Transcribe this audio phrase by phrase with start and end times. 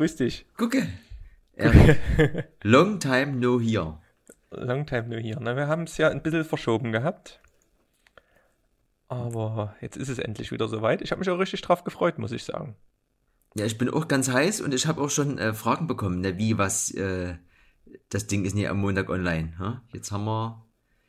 [0.00, 0.46] Grüß dich.
[0.56, 0.88] Gucke.
[1.56, 1.98] Eric.
[2.62, 3.98] Long time no here.
[4.50, 5.38] Long time no here.
[5.38, 7.38] Na, wir haben es ja ein bisschen verschoben gehabt.
[9.08, 11.02] Aber jetzt ist es endlich wieder soweit.
[11.02, 12.76] Ich habe mich auch richtig drauf gefreut, muss ich sagen.
[13.56, 16.38] Ja, ich bin auch ganz heiß und ich habe auch schon äh, Fragen bekommen, ne,
[16.38, 17.36] wie was äh,
[18.08, 19.58] das Ding ist nie am Montag online.
[19.58, 19.82] Ha?
[19.92, 20.64] Jetzt haben wir.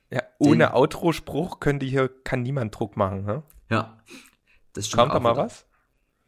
[0.09, 3.25] Ja, ohne Outro-Spruch könnte hier kann niemand Druck machen.
[3.25, 3.43] Ha?
[3.69, 4.03] Ja.
[4.73, 5.65] Das Kam da mal was?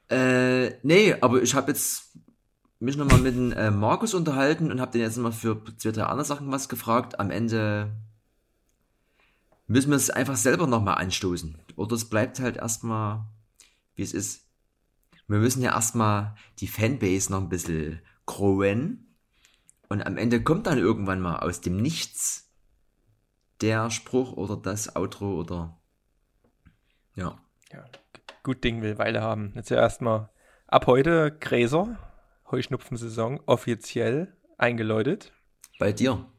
[0.09, 2.13] Äh, nee, aber ich habe jetzt
[2.83, 6.03] mich nochmal mit dem äh, Markus unterhalten und habe den jetzt nochmal für zwei, drei
[6.03, 7.19] andere Sachen was gefragt.
[7.19, 7.95] Am Ende
[9.67, 11.57] müssen wir es einfach selber nochmal anstoßen.
[11.75, 13.25] Oder es bleibt halt erstmal,
[13.95, 14.47] wie es ist.
[15.27, 19.15] Wir müssen ja erstmal die Fanbase noch ein bisschen growen.
[19.87, 22.51] Und am Ende kommt dann irgendwann mal aus dem Nichts
[23.62, 25.79] der Spruch oder das Outro oder
[27.15, 27.40] ja.
[27.71, 27.85] ja
[28.43, 29.53] gut Ding will Weile haben.
[29.55, 30.29] Jetzt ja erstmal
[30.68, 31.97] ab heute Gräser,
[32.54, 35.34] Heuschnupfensaison offiziell eingeläutet.
[35.79, 36.32] Bei dir?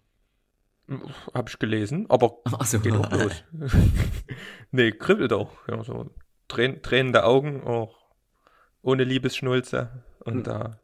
[1.32, 2.78] Hab ich gelesen, aber Ach so.
[2.78, 3.42] geht auch los.
[4.70, 5.50] nee, kribbelt auch.
[5.66, 6.14] Ja, so
[6.46, 7.98] Trän tränende Augen, auch
[8.80, 10.04] ohne Liebesschnulze.
[10.20, 10.42] Und hm.
[10.44, 10.80] da,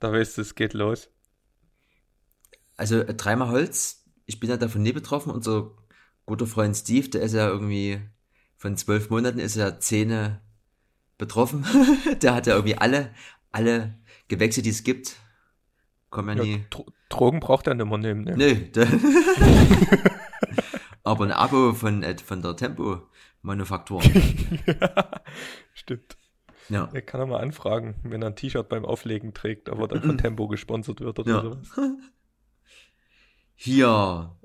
[0.00, 1.08] da weißt du, es geht los.
[2.76, 5.32] Also äh, dreimal Holz, ich bin ja davon nie betroffen.
[5.32, 5.70] Unser
[6.26, 8.02] guter Freund Steve, der ist ja irgendwie
[8.56, 10.42] von zwölf Monaten ist er Zähne
[11.16, 11.64] betroffen.
[12.22, 13.14] der hat ja irgendwie alle,
[13.50, 13.94] alle
[14.28, 15.16] Gewächse, die es gibt,
[16.10, 16.64] kommen ja, ja nie.
[17.08, 18.36] Drogen braucht er nicht mehr nehmen, ne?
[18.36, 18.70] Nee.
[21.02, 24.02] Aber ein Abo von, äh, von der Tempo-Manufaktur.
[24.66, 25.10] ja,
[25.72, 26.18] stimmt.
[26.68, 26.90] Ja.
[26.92, 30.18] Er kann er mal anfragen, wenn er ein T-Shirt beim Auflegen trägt, aber dann von
[30.18, 31.42] Tempo gesponsert wird oder ja.
[31.42, 31.68] sowas.
[33.54, 34.36] Hier.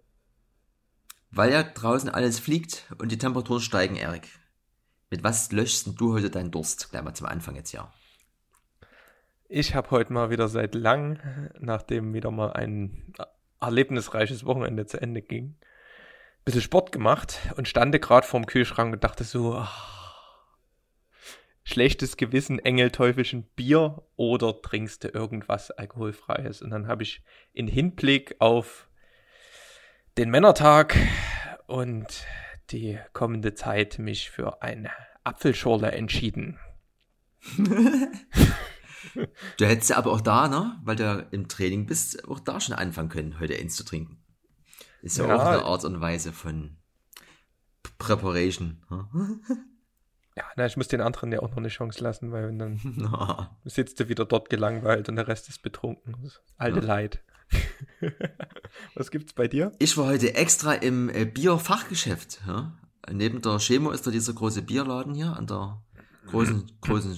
[1.31, 4.29] Weil ja draußen alles fliegt und die Temperaturen steigen, Erik.
[5.09, 6.91] Mit was löschst du heute deinen Durst?
[6.91, 7.91] Gleich mal zum Anfang jetzt, ja.
[9.55, 13.13] Ich habe heute mal wieder seit lang, nachdem wieder mal ein
[13.61, 19.03] erlebnisreiches Wochenende zu Ende ging, ein bisschen Sport gemacht und stande gerade vorm Kühlschrank und
[19.03, 20.47] dachte so, ach,
[21.63, 26.63] schlechtes Gewissen, Engelteufelchen Bier oder trinkst du irgendwas Alkoholfreies?
[26.63, 28.89] Und dann habe ich in Hinblick auf
[30.17, 30.97] den Männertag
[31.67, 32.25] und
[32.71, 34.89] die kommende Zeit mich für eine
[35.23, 36.59] Apfelschorle entschieden.
[39.57, 42.75] Du hättest ja aber auch da, ne, weil du im Training bist, auch da schon
[42.75, 44.23] anfangen können, heute eins zu trinken.
[45.01, 46.77] Ist ja, ja auch eine Art und Weise von
[47.97, 48.83] Preparation.
[48.89, 49.41] Hm?
[50.35, 53.45] Ja, na, ich muss den anderen ja auch noch eine Chance lassen, weil dann no.
[53.65, 56.15] sitzt du wieder dort gelangweilt und der Rest ist betrunken.
[56.23, 56.85] Das alte ja.
[56.85, 57.23] Leid.
[58.95, 59.71] Was gibt's bei dir?
[59.77, 62.41] Ich war heute extra im äh, Bierfachgeschäft.
[62.47, 62.75] Ja?
[63.11, 65.83] Neben der Chemo ist da dieser große Bierladen hier an der
[66.27, 67.15] großen, großen,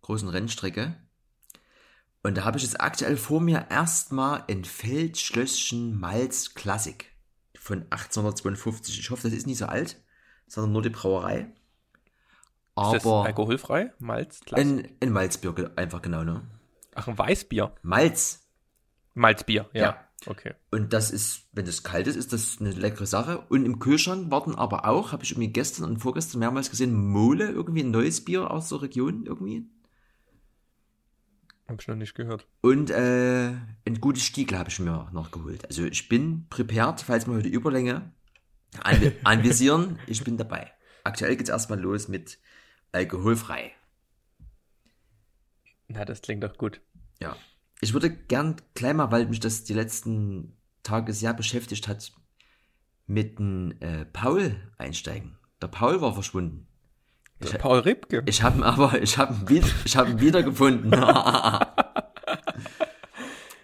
[0.00, 0.96] großen Rennstrecke.
[2.28, 7.10] Und da habe ich jetzt aktuell vor mir erstmal ein Feldschlösschen Malz Klassik
[7.58, 9.00] von 1852.
[9.00, 9.96] Ich hoffe, das ist nicht so alt,
[10.46, 11.46] sondern nur die Brauerei.
[12.74, 13.94] Aber ist das alkoholfrei?
[13.98, 14.66] Malz Klassik?
[14.66, 16.42] Ein, ein Malzbier, einfach genau, ne?
[16.94, 17.74] Ach, ein Weißbier?
[17.80, 18.46] Malz.
[19.14, 19.82] Malzbier, ja.
[19.82, 20.04] ja.
[20.26, 20.52] Okay.
[20.70, 23.38] Und das ist, wenn das kalt ist, ist das eine leckere Sache.
[23.48, 27.48] Und im Kühlschrank warten aber auch, habe ich irgendwie gestern und vorgestern mehrmals gesehen, Mole,
[27.48, 29.64] irgendwie ein neues Bier aus der Region irgendwie.
[31.68, 32.46] Hab ich noch nicht gehört.
[32.62, 33.48] Und äh,
[33.86, 35.66] ein gutes Stiegel habe ich mir noch geholt.
[35.66, 38.10] Also ich bin prepared, falls wir heute Überlänge
[38.82, 39.98] an anvisieren.
[40.06, 40.72] ich bin dabei.
[41.04, 42.38] Aktuell geht es erstmal los mit
[42.92, 43.72] alkoholfrei.
[45.88, 46.80] Na, das klingt doch gut.
[47.20, 47.36] Ja.
[47.80, 52.12] Ich würde gern gleich mal, weil mich das die letzten Tage sehr beschäftigt hat,
[53.06, 55.38] mit dem äh, Paul einsteigen.
[55.60, 56.66] Der Paul war verschwunden.
[57.40, 58.22] Ich, Paul Ripke.
[58.26, 60.92] Ich habe ihn aber, ich habe ihn, ich hab ihn wiedergefunden.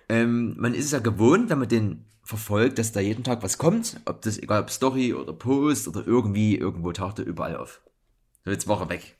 [0.09, 3.59] ähm, man ist es ja gewohnt, wenn man den verfolgt, dass da jeden Tag was
[3.59, 7.81] kommt, ob das, egal ob Story oder Post oder irgendwie, irgendwo taucht er überall auf.
[8.44, 9.17] So, jetzt war er weg.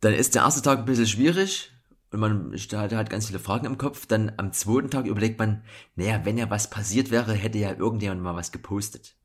[0.00, 1.72] Dann ist der erste Tag ein bisschen schwierig
[2.10, 4.06] und man hat halt ganz viele Fragen im Kopf.
[4.06, 5.64] Dann am zweiten Tag überlegt man,
[5.94, 9.16] naja, wenn ja was passiert wäre, hätte ja irgendjemand mal was gepostet.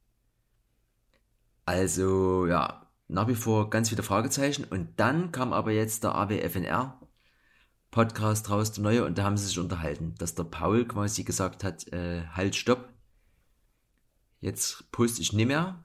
[1.66, 4.64] Also, ja, nach wie vor ganz viele Fragezeichen.
[4.64, 7.00] Und dann kam aber jetzt der AWFNR
[7.92, 11.64] Podcast raus, der neue, und da haben sie sich unterhalten, dass der Paul quasi gesagt
[11.64, 12.88] hat, äh, halt, stopp.
[14.40, 15.84] Jetzt poste ich nicht mehr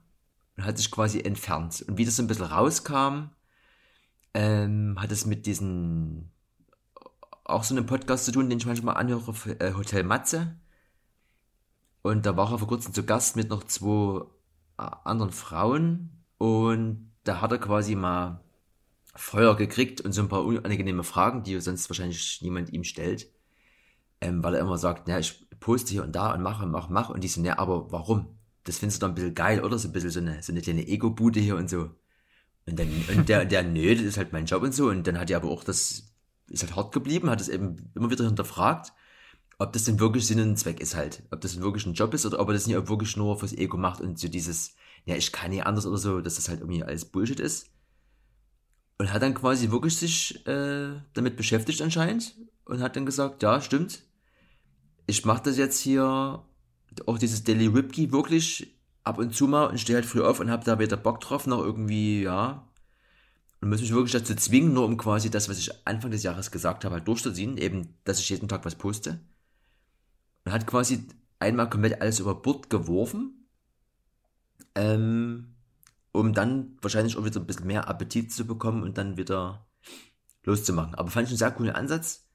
[0.56, 1.84] und hat sich quasi entfernt.
[1.88, 3.31] Und wie das so ein bisschen rauskam,
[4.34, 6.32] ähm, hat es mit diesen
[7.44, 10.56] auch so einem Podcast zu tun, den ich manchmal anhöre, äh, Hotel Matze.
[12.02, 14.25] Und da war er vor kurzem zu Gast mit noch zwei
[14.79, 18.40] äh, anderen Frauen und da hat er quasi mal
[19.14, 23.28] Feuer gekriegt und so ein paar unangenehme Fragen, die sonst wahrscheinlich niemand ihm stellt.
[24.20, 27.12] Ähm, weil er immer sagt, na, ich poste hier und da und mache und mache.
[27.12, 28.38] Und die so, ne, aber warum?
[28.64, 29.78] Das findest du doch ein bisschen geil, oder?
[29.78, 31.90] So ein bisschen so eine, so eine kleine Ego-Bude hier und so.
[32.67, 34.88] Und dann, und der, der, nö, das ist halt mein Job und so.
[34.88, 36.14] Und dann hat er aber auch das,
[36.49, 38.93] ist halt hart geblieben, hat es eben immer wieder hinterfragt,
[39.58, 41.22] ob das denn wirklich Sinn und Zweck ist halt.
[41.31, 43.52] Ob das denn wirklich ein Job ist oder ob er das nicht wirklich nur fürs
[43.52, 44.75] Ego macht und so dieses,
[45.06, 47.70] ja, ich kann nicht anders oder so, dass das halt irgendwie alles Bullshit ist.
[48.99, 53.61] Und hat dann quasi wirklich sich äh, damit beschäftigt anscheinend und hat dann gesagt, ja,
[53.61, 54.03] stimmt.
[55.06, 56.43] Ich mache das jetzt hier,
[57.06, 58.75] auch dieses Daily Ripkey wirklich
[59.05, 61.47] ab und zu mal und stehe halt früh auf und habe da wieder Bock drauf,
[61.47, 62.67] noch irgendwie, ja,
[63.61, 66.50] und muss mich wirklich dazu zwingen, nur um quasi das, was ich Anfang des Jahres
[66.50, 69.20] gesagt habe, halt durchzuziehen, eben, dass ich jeden Tag was poste.
[70.44, 71.06] Und hat quasi
[71.38, 73.45] einmal komplett alles über Bord geworfen,
[74.75, 75.55] ähm,
[76.12, 79.67] um dann wahrscheinlich auch wieder ein bisschen mehr Appetit zu bekommen und dann wieder
[80.44, 80.94] loszumachen.
[80.94, 82.29] Aber fand ich einen sehr coolen Ansatz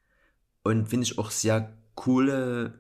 [0.64, 2.80] und finde ich auch sehr coole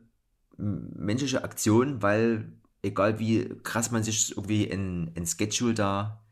[0.57, 2.53] menschliche Aktion, weil
[2.83, 6.23] egal wie krass man sich irgendwie in, in Schedule da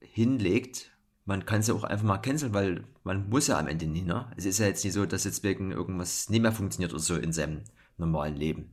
[0.00, 0.92] hinlegt,
[1.24, 4.02] man kann es ja auch einfach mal canceln, weil man muss ja am Ende nie,
[4.02, 4.30] ne?
[4.36, 7.16] Es ist ja jetzt nicht so, dass jetzt wegen irgendwas nicht mehr funktioniert oder so
[7.16, 7.62] in seinem
[7.96, 8.72] normalen Leben.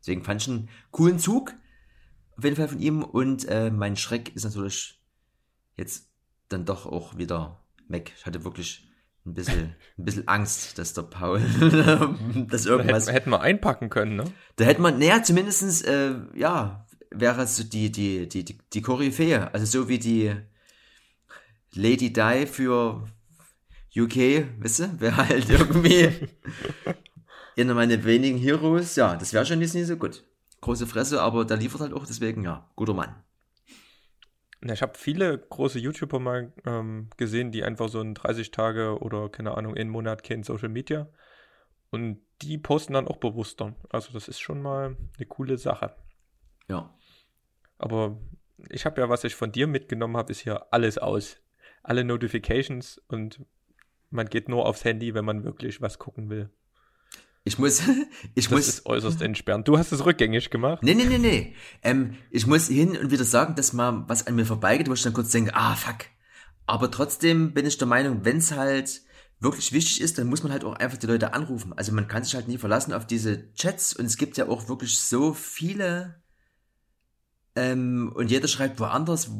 [0.00, 1.54] Deswegen fand ich einen coolen Zug
[2.36, 5.00] auf jeden Fall von ihm und äh, mein Schreck ist natürlich
[5.76, 6.08] jetzt
[6.48, 8.12] dann doch auch wieder weg.
[8.16, 8.88] Ich hatte wirklich
[9.24, 11.40] ein bisschen, ein bisschen Angst, dass der Paul,
[12.50, 13.06] dass irgendwas.
[13.06, 14.24] Hätten, hätten wir einpacken können, ne?
[14.56, 18.82] Da hätte man, naja, zumindestens, äh, ja, wäre es so die, die, die, die, die
[18.82, 19.52] Koryphäe.
[19.54, 20.34] Also so wie die
[21.72, 23.08] Lady Di für
[23.96, 25.00] UK, wisst ihr?
[25.00, 26.10] Wäre halt irgendwie
[27.56, 28.96] einer meiner wenigen Heroes.
[28.96, 30.24] Ja, das wäre schon nicht so gut
[30.64, 33.14] große Fresse, aber der liefert halt auch, deswegen ja, guter Mann.
[34.62, 39.28] Ich habe viele große YouTuber mal ähm, gesehen, die einfach so in 30 Tage oder
[39.28, 41.06] keine Ahnung, einen Monat kennen Social Media.
[41.90, 43.74] Und die posten dann auch bewusster.
[43.90, 45.94] Also das ist schon mal eine coole Sache.
[46.66, 46.94] Ja.
[47.76, 48.18] Aber
[48.70, 51.36] ich habe ja, was ich von dir mitgenommen habe, ist hier alles aus.
[51.82, 53.44] Alle Notifications und
[54.10, 56.48] man geht nur aufs Handy, wenn man wirklich was gucken will.
[57.44, 57.82] Ich muss,
[58.34, 58.68] ich das muss.
[58.68, 59.68] ist äußerst entsperrend.
[59.68, 60.82] Du hast es rückgängig gemacht.
[60.82, 61.54] Nee, nee, nee, nee.
[61.82, 65.02] Ähm, ich muss hin und wieder sagen, dass mal was an mir vorbeigeht, wo ich
[65.02, 66.06] dann kurz denke, ah, fuck.
[66.66, 69.02] Aber trotzdem bin ich der Meinung, wenn es halt
[69.40, 71.74] wirklich wichtig ist, dann muss man halt auch einfach die Leute anrufen.
[71.74, 74.68] Also man kann sich halt nie verlassen auf diese Chats und es gibt ja auch
[74.68, 76.22] wirklich so viele
[77.56, 79.30] ähm, und jeder schreibt woanders.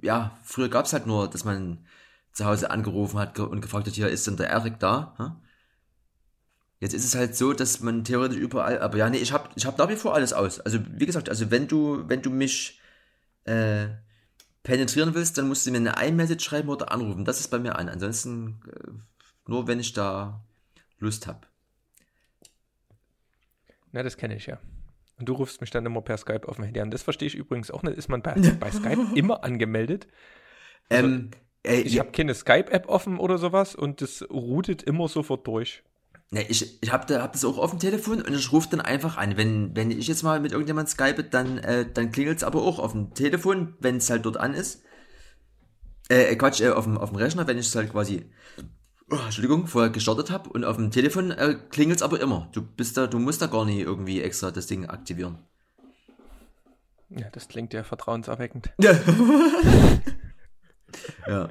[0.00, 1.86] Ja, früher gab es halt nur, dass man
[2.32, 5.14] zu Hause angerufen hat und gefragt hat, hier ist denn der Erik da?
[5.18, 5.32] Hm?
[6.82, 9.66] Jetzt ist es halt so, dass man theoretisch überall, aber ja, nee, ich habe ich
[9.66, 10.58] hab nach wie vor alles aus.
[10.58, 12.80] Also wie gesagt, also wenn du, wenn du mich
[13.44, 13.86] äh,
[14.64, 17.24] penetrieren willst, dann musst du mir eine iMessage schreiben oder anrufen.
[17.24, 17.88] Das ist bei mir an.
[17.88, 18.90] Ansonsten äh,
[19.46, 20.44] nur, wenn ich da
[20.98, 21.46] Lust habe.
[23.92, 24.58] Na, das kenne ich ja.
[25.20, 26.90] Und du rufst mich dann immer per Skype auf dem Handy an.
[26.90, 27.96] Das verstehe ich übrigens auch nicht.
[27.96, 30.08] Ist man bei, bei Skype immer angemeldet?
[30.88, 31.30] Also, ähm,
[31.62, 32.02] äh, ich ja.
[32.02, 35.84] habe keine Skype-App offen oder sowas und das routet immer sofort durch.
[36.32, 38.80] Ne, ich, ich habe da, hab das auch auf dem Telefon und ich rufe dann
[38.80, 39.36] einfach an.
[39.36, 42.78] Wenn, wenn ich jetzt mal mit irgendjemand skype, dann, äh, dann klingelt es aber auch
[42.78, 44.82] auf dem Telefon, wenn es halt dort an ist.
[46.08, 48.30] Äh, äh, Quatsch, äh, auf, dem, auf dem Rechner, wenn ich es halt quasi,
[49.10, 52.48] oh, Entschuldigung, vorher gestartet habe und auf dem Telefon äh, klingelt es aber immer.
[52.52, 55.36] Du bist da, du musst da gar nicht irgendwie extra das Ding aktivieren.
[57.10, 58.70] Ja, das klingt ja vertrauenserweckend.
[58.80, 58.98] Ja.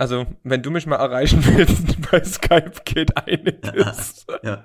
[0.00, 4.24] Also, wenn du mich mal erreichen willst, bei Skype geht einiges.
[4.26, 4.64] Ja, ja.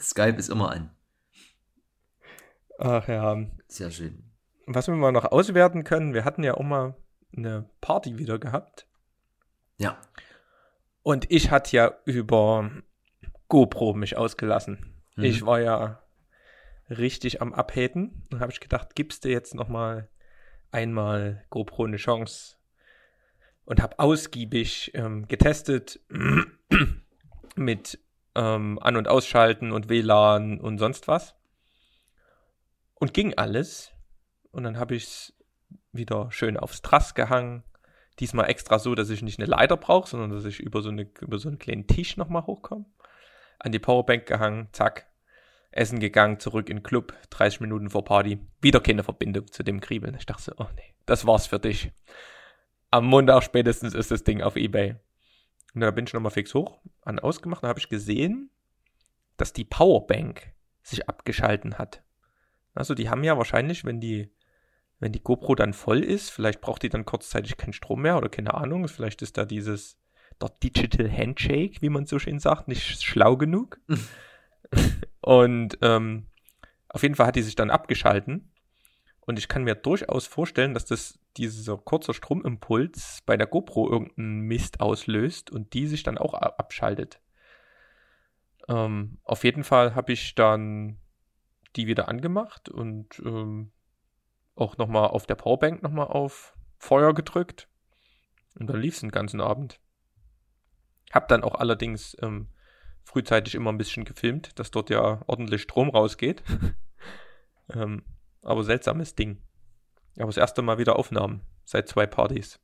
[0.00, 0.90] Skype ist immer an.
[2.76, 3.46] Ach ja.
[3.68, 4.24] Sehr schön.
[4.66, 6.96] Was wir mal noch auswerten können, wir hatten ja auch mal
[7.36, 8.88] eine Party wieder gehabt.
[9.78, 10.00] Ja.
[11.04, 12.72] Und ich hatte ja über
[13.46, 15.00] GoPro mich ausgelassen.
[15.14, 15.22] Mhm.
[15.22, 16.02] Ich war ja
[16.88, 18.26] richtig am Abhäten.
[18.30, 20.08] Dann habe ich gedacht, gibst du jetzt noch mal
[20.72, 22.56] einmal GoPro eine Chance,
[23.70, 26.00] und habe ausgiebig ähm, getestet
[27.54, 28.00] mit
[28.34, 31.36] ähm, An- und Ausschalten und WLAN und sonst was.
[32.94, 33.92] Und ging alles.
[34.50, 35.34] Und dann habe ich es
[35.92, 37.62] wieder schön aufs Trass gehangen.
[38.18, 41.08] Diesmal extra so, dass ich nicht eine Leiter brauche, sondern dass ich über so, eine,
[41.20, 42.86] über so einen kleinen Tisch nochmal hochkomme.
[43.60, 45.06] An die Powerbank gehangen, zack.
[45.70, 48.40] Essen gegangen, zurück in den Club, 30 Minuten vor Party.
[48.60, 50.16] Wieder keine Verbindung zu dem Kriebeln.
[50.16, 51.92] Ich dachte so, oh nee, das war's für dich
[52.90, 54.96] am Montag spätestens ist das Ding auf Ebay.
[55.74, 58.50] Und da bin ich nochmal fix hoch, an ausgemacht, da habe ich gesehen,
[59.36, 62.02] dass die Powerbank sich abgeschalten hat.
[62.74, 64.30] Also die haben ja wahrscheinlich, wenn die
[65.00, 68.28] wenn die GoPro dann voll ist, vielleicht braucht die dann kurzzeitig keinen Strom mehr oder
[68.28, 69.98] keine Ahnung, vielleicht ist da dieses
[70.40, 73.80] der Digital Handshake, wie man so schön sagt, nicht schlau genug.
[75.20, 76.26] und ähm,
[76.88, 78.49] auf jeden Fall hat die sich dann abgeschalten.
[79.30, 84.40] Und ich kann mir durchaus vorstellen, dass das dieser kurze Stromimpuls bei der GoPro irgendeinen
[84.40, 87.20] Mist auslöst und die sich dann auch abschaltet.
[88.66, 90.98] Ähm, auf jeden Fall habe ich dann
[91.76, 93.70] die wieder angemacht und ähm,
[94.56, 97.68] auch nochmal auf der Powerbank nochmal auf Feuer gedrückt.
[98.58, 99.78] Und dann lief es den ganzen Abend.
[101.12, 102.48] Hab dann auch allerdings ähm,
[103.04, 106.42] frühzeitig immer ein bisschen gefilmt, dass dort ja ordentlich Strom rausgeht.
[107.72, 108.02] ähm,
[108.42, 109.42] aber seltsames Ding.
[110.16, 112.58] Aber das erste Mal wieder Aufnahmen seit zwei Partys.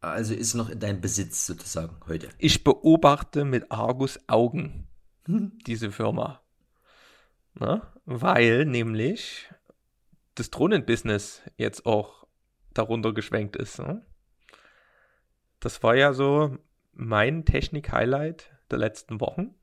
[0.00, 2.30] Also ist noch in deinem Besitz sozusagen heute.
[2.38, 4.88] Ich beobachte mit Argus Augen
[5.66, 6.40] diese Firma.
[7.54, 7.92] Na?
[8.06, 9.50] Weil nämlich
[10.34, 12.26] das Drohnenbusiness jetzt auch
[12.72, 13.78] darunter geschwenkt ist.
[13.78, 14.04] Ne?
[15.58, 16.56] Das war ja so
[16.92, 19.54] mein Technik-Highlight der letzten Wochen.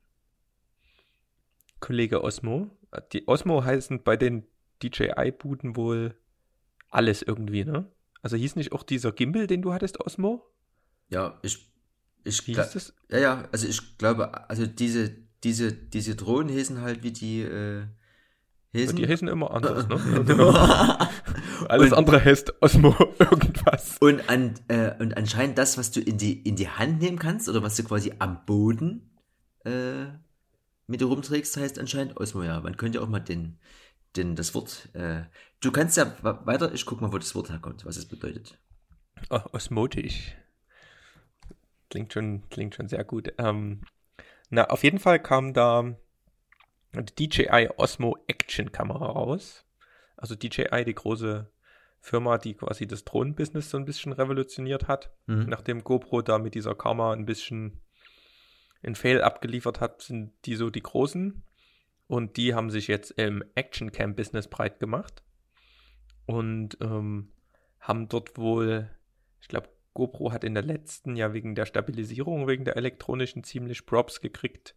[1.80, 2.70] Kollege Osmo.
[3.12, 4.46] Die Osmo heißen bei den
[4.82, 6.14] DJI-Buden wohl
[6.90, 7.90] alles irgendwie, ne?
[8.22, 10.44] Also hieß nicht auch dieser Gimbal, den du hattest, Osmo?
[11.08, 11.70] Ja, ich,
[12.24, 12.94] ich das?
[13.10, 17.84] Ja, ja, also ich glaube, also diese, diese, diese Drohnen hießen halt wie die, äh,
[18.72, 18.96] Hesen?
[18.96, 19.96] Die heißen immer anders, ne?
[21.68, 23.96] Alles und, andere heißt Osmo irgendwas.
[23.98, 27.48] Und, an, äh, und anscheinend das, was du in die, in die Hand nehmen kannst
[27.48, 29.10] oder was du quasi am Boden
[29.64, 30.06] äh,
[30.86, 32.60] mit dir rumträgst, heißt anscheinend Osmo, ja.
[32.60, 33.58] Man könnte auch mal den,
[34.16, 34.88] den, das Wort.
[34.94, 35.22] Äh,
[35.60, 38.58] du kannst ja weiter, ich guck mal, wo das Wort herkommt, was es bedeutet.
[39.30, 40.36] Oh, osmotisch.
[41.90, 43.32] Klingt schon, klingt schon sehr gut.
[43.38, 43.82] Ähm,
[44.50, 45.96] na, auf jeden Fall kam da
[46.94, 49.64] die DJI Osmo Action Kamera raus.
[50.16, 51.50] Also DJI, die große
[52.00, 55.10] Firma, die quasi das Drohnenbusiness so ein bisschen revolutioniert hat.
[55.26, 55.46] Mhm.
[55.48, 57.80] Nachdem GoPro da mit dieser Kamera ein bisschen
[58.82, 61.42] in Fail abgeliefert hat, sind die so die großen.
[62.08, 65.22] Und die haben sich jetzt im Action Cam Business breit gemacht.
[66.26, 67.32] Und ähm,
[67.80, 68.90] haben dort wohl,
[69.40, 73.86] ich glaube, GoPro hat in der letzten ja wegen der Stabilisierung, wegen der elektronischen ziemlich
[73.86, 74.74] Props gekriegt.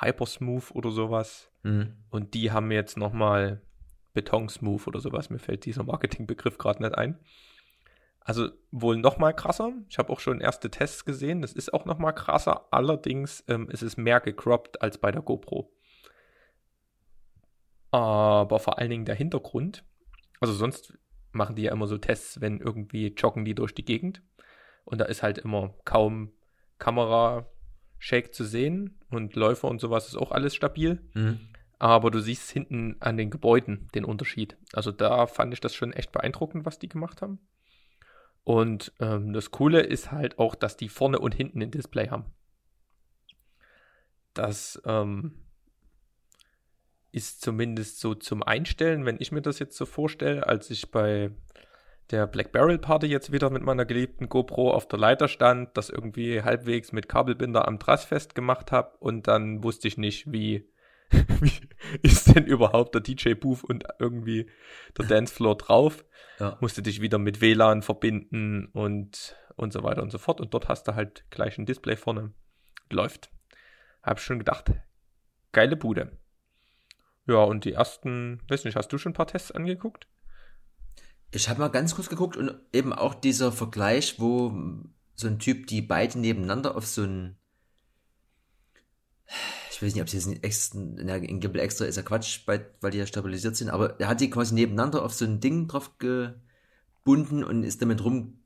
[0.00, 1.50] Hypersmooth oder sowas.
[1.62, 1.96] Mhm.
[2.10, 3.62] Und die haben jetzt nochmal
[4.12, 5.30] Betonsmooth oder sowas.
[5.30, 7.18] Mir fällt dieser Marketingbegriff gerade nicht ein.
[8.20, 9.72] Also wohl nochmal krasser.
[9.88, 11.42] Ich habe auch schon erste Tests gesehen.
[11.42, 12.66] Das ist auch nochmal krasser.
[12.72, 15.70] Allerdings ähm, ist es mehr gecroppt als bei der GoPro.
[17.94, 19.84] Aber vor allen Dingen der Hintergrund.
[20.40, 20.98] Also sonst
[21.30, 24.20] machen die ja immer so Tests, wenn irgendwie joggen die durch die Gegend.
[24.84, 26.32] Und da ist halt immer kaum
[26.80, 27.46] Kamera
[28.00, 31.08] Shake zu sehen und Läufer und sowas ist auch alles stabil.
[31.14, 31.38] Mhm.
[31.78, 34.56] Aber du siehst hinten an den Gebäuden den Unterschied.
[34.72, 37.38] Also da fand ich das schon echt beeindruckend, was die gemacht haben.
[38.42, 42.24] Und ähm, das Coole ist halt auch, dass die vorne und hinten ein Display haben.
[44.34, 45.43] Das ähm,
[47.14, 51.30] ist zumindest so zum Einstellen, wenn ich mir das jetzt so vorstelle, als ich bei
[52.10, 55.90] der Black Barrel Party jetzt wieder mit meiner geliebten GoPro auf der Leiter stand, das
[55.90, 60.68] irgendwie halbwegs mit Kabelbinder am Trass festgemacht habe und dann wusste ich nicht, wie,
[61.10, 61.52] wie
[62.02, 64.50] ist denn überhaupt der DJ-Booth und irgendwie
[64.98, 66.04] der Dancefloor drauf.
[66.40, 66.58] Ja.
[66.60, 70.40] Musste dich wieder mit WLAN verbinden und, und so weiter und so fort.
[70.40, 72.32] Und dort hast du halt gleich ein Display vorne.
[72.90, 73.30] Läuft.
[74.02, 74.72] Hab schon gedacht,
[75.52, 76.18] geile Bude.
[77.26, 80.06] Ja, und die ersten, weiß nicht, hast du schon ein paar Tests angeguckt?
[81.30, 84.52] Ich habe mal ganz kurz geguckt und eben auch dieser Vergleich, wo
[85.14, 87.36] so ein Typ die beiden nebeneinander auf so ein
[89.70, 92.98] ich weiß nicht, ob sie jetzt extra, in Gimbal extra ist ja Quatsch, weil die
[92.98, 97.42] ja stabilisiert sind, aber er hat die quasi nebeneinander auf so ein Ding drauf gebunden
[97.42, 98.38] und ist damit rum,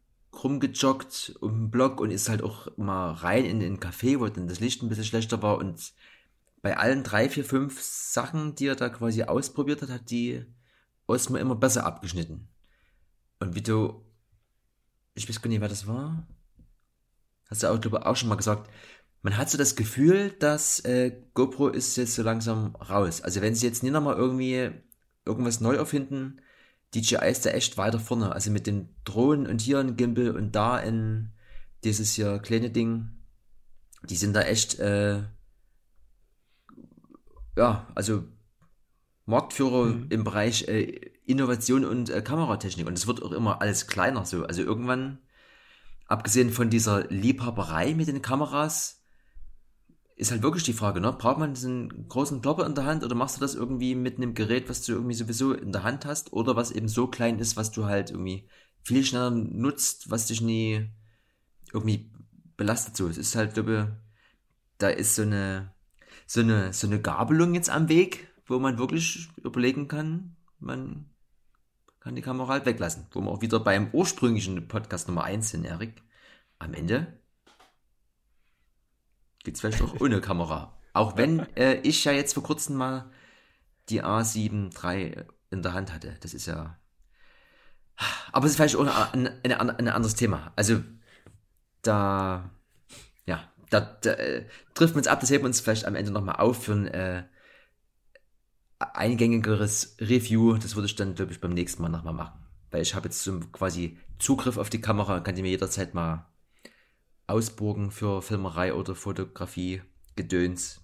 [0.42, 4.48] rumgejoggt um den Block und ist halt auch mal rein in den Café, wo dann
[4.48, 5.92] das Licht ein bisschen schlechter war und
[6.68, 10.44] bei allen drei, vier, fünf Sachen, die er da quasi ausprobiert hat, hat die
[11.06, 12.46] Osmo immer besser abgeschnitten.
[13.40, 14.04] Und wie du,
[15.14, 16.26] ich weiß gar nicht, wer das war.
[17.48, 18.70] Hast du auch, glaube ich, auch schon mal gesagt.
[19.22, 23.22] Man hat so das Gefühl, dass äh, GoPro ist jetzt so langsam raus.
[23.22, 24.70] Also wenn sie jetzt nie nochmal irgendwie
[25.24, 26.42] irgendwas neu erfinden,
[26.94, 28.32] DJI ist da echt weiter vorne.
[28.32, 31.32] Also mit den Drohnen und hier ein Gimbal und da ein
[31.82, 33.08] dieses hier kleine Ding.
[34.02, 35.22] Die sind da echt, äh,
[37.58, 38.24] ja, also
[39.26, 40.06] Marktführer mhm.
[40.10, 42.86] im Bereich äh, Innovation und äh, Kameratechnik.
[42.86, 44.44] Und es wird auch immer alles kleiner so.
[44.44, 45.18] Also irgendwann,
[46.06, 49.02] abgesehen von dieser Liebhaberei mit den Kameras,
[50.16, 51.12] ist halt wirklich die Frage, ne?
[51.12, 54.34] Braucht man diesen großen Klopper in der Hand oder machst du das irgendwie mit einem
[54.34, 57.56] Gerät, was du irgendwie sowieso in der Hand hast oder was eben so klein ist,
[57.56, 58.48] was du halt irgendwie
[58.82, 60.88] viel schneller nutzt, was dich nie
[61.72, 62.10] irgendwie
[62.56, 63.08] belastet so.
[63.08, 63.96] Es ist halt, glaube
[64.78, 65.72] da ist so eine,
[66.28, 71.06] so eine, so eine Gabelung jetzt am Weg, wo man wirklich überlegen kann, man
[72.00, 73.06] kann die Kamera halt weglassen.
[73.12, 76.02] Wo wir auch wieder beim ursprünglichen Podcast Nummer 1 sind, Erik.
[76.58, 77.18] Am Ende
[79.42, 80.78] geht es vielleicht auch ohne Kamera.
[80.92, 83.10] Auch wenn äh, ich ja jetzt vor kurzem mal
[83.88, 86.16] die A7 III in der Hand hatte.
[86.20, 86.78] Das ist ja.
[88.32, 90.52] Aber es ist vielleicht auch ein, ein, ein, ein anderes Thema.
[90.56, 90.82] Also,
[91.80, 92.50] da.
[93.70, 95.20] Da, da äh, trifft man uns ab.
[95.20, 97.24] Das heben wir uns vielleicht am Ende nochmal auf für ein äh,
[98.78, 100.56] eingängigeres Review.
[100.56, 102.46] Das würde ich dann, glaube ich, beim nächsten Mal nochmal machen.
[102.70, 106.26] Weil ich habe jetzt so quasi Zugriff auf die Kamera kann die mir jederzeit mal
[107.26, 109.82] ausburgen für Filmerei oder Fotografie,
[110.16, 110.80] Gedöns.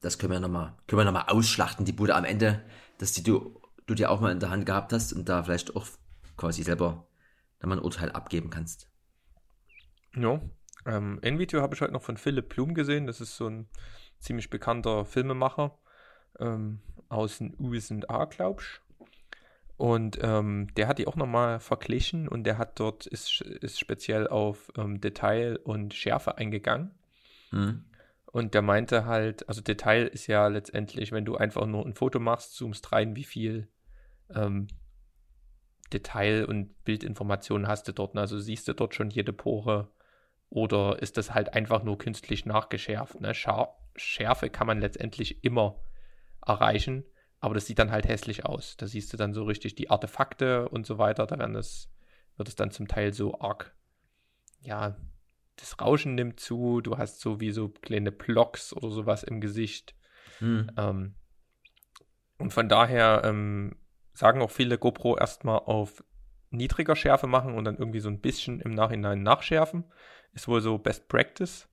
[0.00, 2.64] Das können wir nochmal, können wir nochmal ausschlachten, die Bude am Ende,
[2.98, 5.76] dass die du, du dir auch mal in der Hand gehabt hast und da vielleicht
[5.76, 5.86] auch
[6.36, 7.06] quasi selber
[7.58, 8.88] dann mal ein Urteil abgeben kannst.
[10.14, 10.40] Ja,
[10.90, 13.06] ähm, ein Video habe ich heute noch von Philipp Blum gesehen.
[13.06, 13.68] Das ist so ein
[14.18, 15.78] ziemlich bekannter Filmemacher
[16.38, 18.80] ähm, aus den USA, glaube ich.
[19.76, 24.28] Und ähm, der hat die auch nochmal verglichen und der hat dort, ist, ist speziell
[24.28, 26.90] auf ähm, Detail und Schärfe eingegangen.
[27.50, 27.84] Mhm.
[28.26, 32.20] Und der meinte halt, also Detail ist ja letztendlich, wenn du einfach nur ein Foto
[32.20, 33.68] machst, zoomst rein, wie viel
[34.34, 34.68] ähm,
[35.92, 38.16] Detail und Bildinformationen hast du dort.
[38.16, 39.88] Also siehst du dort schon jede Pore
[40.50, 43.20] oder ist das halt einfach nur künstlich nachgeschärft.
[43.20, 43.32] Ne?
[43.34, 45.80] Schärfe kann man letztendlich immer
[46.44, 47.04] erreichen.
[47.38, 48.76] Aber das sieht dann halt hässlich aus.
[48.76, 51.26] Da siehst du dann so richtig die Artefakte und so weiter.
[51.26, 51.88] Da werden das,
[52.36, 53.74] wird es dann zum Teil so arg,
[54.60, 54.96] ja,
[55.56, 56.82] das Rauschen nimmt zu.
[56.82, 59.94] Du hast so wie so kleine Blocks oder sowas im Gesicht.
[60.38, 60.70] Hm.
[60.76, 61.14] Ähm,
[62.38, 63.76] und von daher ähm,
[64.12, 66.04] sagen auch viele GoPro erstmal auf
[66.50, 69.84] niedriger Schärfe machen und dann irgendwie so ein bisschen im Nachhinein nachschärfen.
[70.32, 71.68] Ist wohl so Best Practice.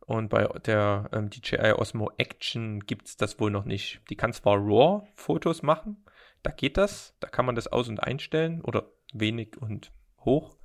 [0.00, 4.00] Und bei der ähm, DJI Osmo Action gibt es das wohl noch nicht.
[4.08, 6.04] Die kann zwar RAW-Fotos machen,
[6.46, 9.90] da geht das, da kann man das aus- und einstellen oder wenig und
[10.20, 10.56] hoch,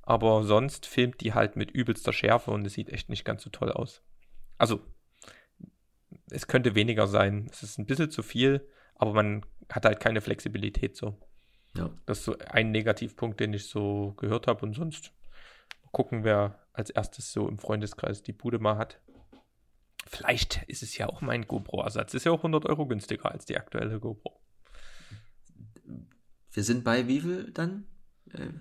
[0.00, 3.50] aber sonst filmt die halt mit übelster Schärfe und es sieht echt nicht ganz so
[3.50, 4.02] toll aus.
[4.56, 4.80] Also,
[6.30, 10.22] es könnte weniger sein, es ist ein bisschen zu viel, aber man hat halt keine
[10.22, 11.18] Flexibilität so.
[11.76, 11.90] Ja.
[12.06, 15.12] Das ist so ein Negativpunkt, den ich so gehört habe und sonst
[15.96, 19.00] gucken, wer als erstes so im Freundeskreis die Bude mal hat.
[20.06, 22.12] Vielleicht ist es ja auch mein GoPro-Ersatz.
[22.12, 24.38] Ist ja auch 100 Euro günstiger als die aktuelle GoPro.
[26.52, 27.86] Wir sind bei wie viel dann?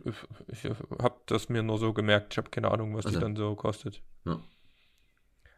[0.06, 0.16] Ich,
[0.48, 0.72] ich
[1.02, 2.34] habe das mir nur so gemerkt.
[2.34, 3.20] Ich habe keine Ahnung, was also.
[3.20, 4.02] die dann so kostet.
[4.24, 4.40] Ja.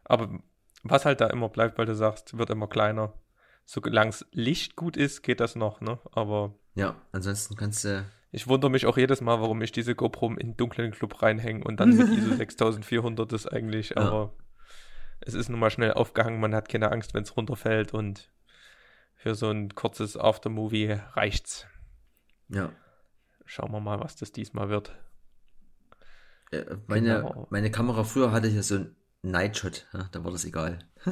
[0.02, 0.42] Aber
[0.82, 3.14] was halt da immer bleibt, weil du sagst, wird immer kleiner.
[3.64, 6.00] Solange es Licht gut ist, geht das noch, ne?
[6.10, 6.58] Aber.
[6.74, 10.56] Ja, ansonsten kannst du ich wundere mich auch jedes Mal, warum ich diese GoPro in
[10.56, 13.96] dunklen Club reinhänge und dann mit ISO 6400 ist eigentlich, ja.
[13.96, 14.34] aber
[15.20, 18.30] es ist nun mal schnell aufgehangen, man hat keine Angst, wenn es runterfällt und
[19.14, 21.66] für so ein kurzes Aftermovie reicht's.
[22.48, 22.70] Ja.
[23.46, 24.94] Schauen wir mal, was das diesmal wird.
[26.52, 27.46] Ja, meine, genau.
[27.50, 30.78] meine Kamera früher hatte ja so ein Nightshot, ja, da war das egal.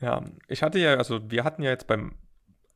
[0.00, 2.14] ja, ich hatte ja, also wir hatten ja jetzt beim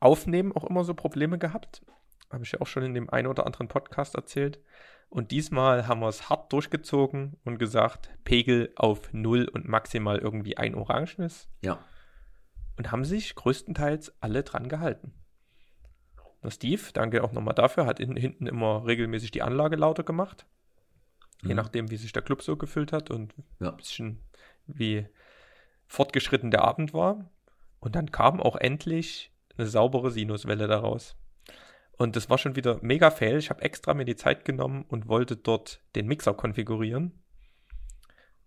[0.00, 1.85] Aufnehmen auch immer so Probleme gehabt.
[2.30, 4.61] Habe ich ja auch schon in dem einen oder anderen Podcast erzählt.
[5.09, 10.57] Und diesmal haben wir es hart durchgezogen und gesagt, Pegel auf Null und maximal irgendwie
[10.57, 11.48] ein Orangenes.
[11.62, 11.78] Ja.
[12.76, 15.14] Und haben sich größtenteils alle dran gehalten.
[16.40, 20.46] Und Steve, danke auch nochmal dafür, hat in, hinten immer regelmäßig die Anlage lauter gemacht.
[21.42, 21.48] Mhm.
[21.48, 23.70] Je nachdem, wie sich der Club so gefüllt hat und ja.
[23.70, 24.20] ein bisschen
[24.66, 25.07] wie
[25.87, 27.30] fortgeschritten der Abend war.
[27.80, 31.16] Und dann kam auch endlich eine saubere Sinuswelle daraus.
[31.96, 33.38] Und das war schon wieder mega fail.
[33.38, 37.12] Ich habe extra mir die Zeit genommen und wollte dort den Mixer konfigurieren.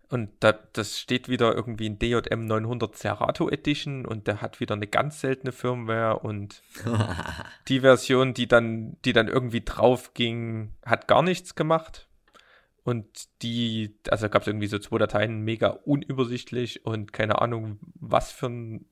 [0.09, 4.73] Und da, das steht wieder irgendwie in DJM 900 Serato Edition und der hat wieder
[4.73, 6.63] eine ganz seltene Firmware und
[7.67, 12.07] die Version, die dann, die dann irgendwie drauf ging, hat gar nichts gemacht.
[12.83, 18.31] Und die, also gab es irgendwie so zwei Dateien, mega unübersichtlich und keine Ahnung, was
[18.31, 18.85] für ein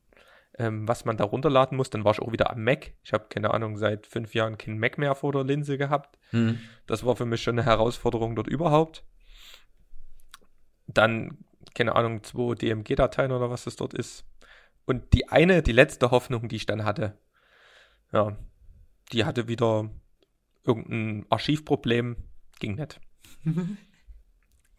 [0.58, 1.89] ähm, was man da runterladen muss.
[1.89, 2.94] Dann war ich auch wieder am Mac.
[3.04, 6.18] Ich habe keine Ahnung, seit fünf Jahren kein Mac mehr vor der Linse gehabt.
[6.30, 6.60] Hm.
[6.88, 9.04] Das war für mich schon eine Herausforderung dort überhaupt.
[10.88, 11.39] Dann,
[11.74, 14.26] keine Ahnung, zwei DMG-Dateien oder was das dort ist.
[14.86, 17.18] Und die eine, die letzte Hoffnung, die ich dann hatte,
[18.13, 18.38] ja,
[19.12, 19.89] die hatte wieder
[20.63, 22.18] irgendein Archivproblem,
[22.60, 23.00] ging nicht.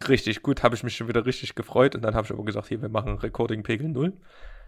[0.09, 2.69] Richtig gut, habe ich mich schon wieder richtig gefreut und dann habe ich aber gesagt,
[2.69, 4.13] hier, wir machen Recording-Pegel 0.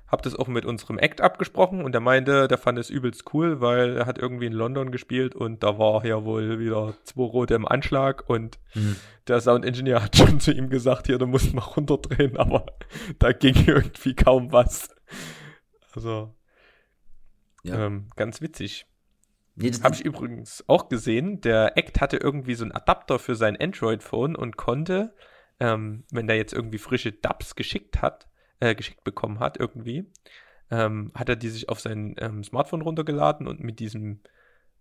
[0.08, 3.60] Hab das auch mit unserem Act abgesprochen und der meinte, der fand es übelst cool,
[3.60, 7.54] weil er hat irgendwie in London gespielt und da war ja wohl wieder zwei Rote
[7.54, 8.96] im Anschlag und Mhm.
[9.26, 12.64] der Sound-Engineer hat schon zu ihm gesagt, hier, du musst mal runterdrehen, aber
[13.18, 14.88] da ging irgendwie kaum was.
[15.94, 16.34] Also,
[17.62, 17.86] Ja.
[17.86, 18.86] ähm, ganz witzig.
[19.56, 23.56] Nee, Habe ich übrigens auch gesehen, der Act hatte irgendwie so einen Adapter für sein
[23.60, 25.14] Android-Phone und konnte,
[25.58, 28.27] ähm, wenn der jetzt irgendwie frische Dubs geschickt hat,
[28.60, 30.06] äh, geschickt bekommen hat irgendwie,
[30.70, 34.20] ähm, hat er die sich auf sein ähm, Smartphone runtergeladen und mit diesem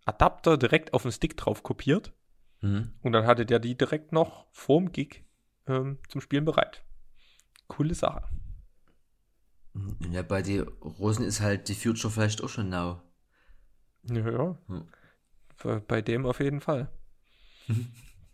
[0.05, 2.13] Adapter direkt auf den Stick drauf kopiert.
[2.61, 2.93] Mhm.
[3.01, 5.25] Und dann hatte der die direkt noch vorm Gig
[5.67, 6.83] ähm, zum Spielen bereit.
[7.67, 8.23] Coole Sache.
[9.73, 9.97] Mhm.
[10.11, 13.01] Ja, bei den Rosen ist halt die Future vielleicht auch schon now.
[14.03, 14.57] Ja, ja.
[14.67, 14.87] Hm.
[15.87, 16.89] Bei- dem auf jeden Fall.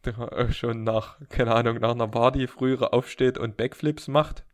[0.06, 4.46] Der äh, schon nach, keine Ahnung, nach einer Party früher aufsteht und Backflips macht.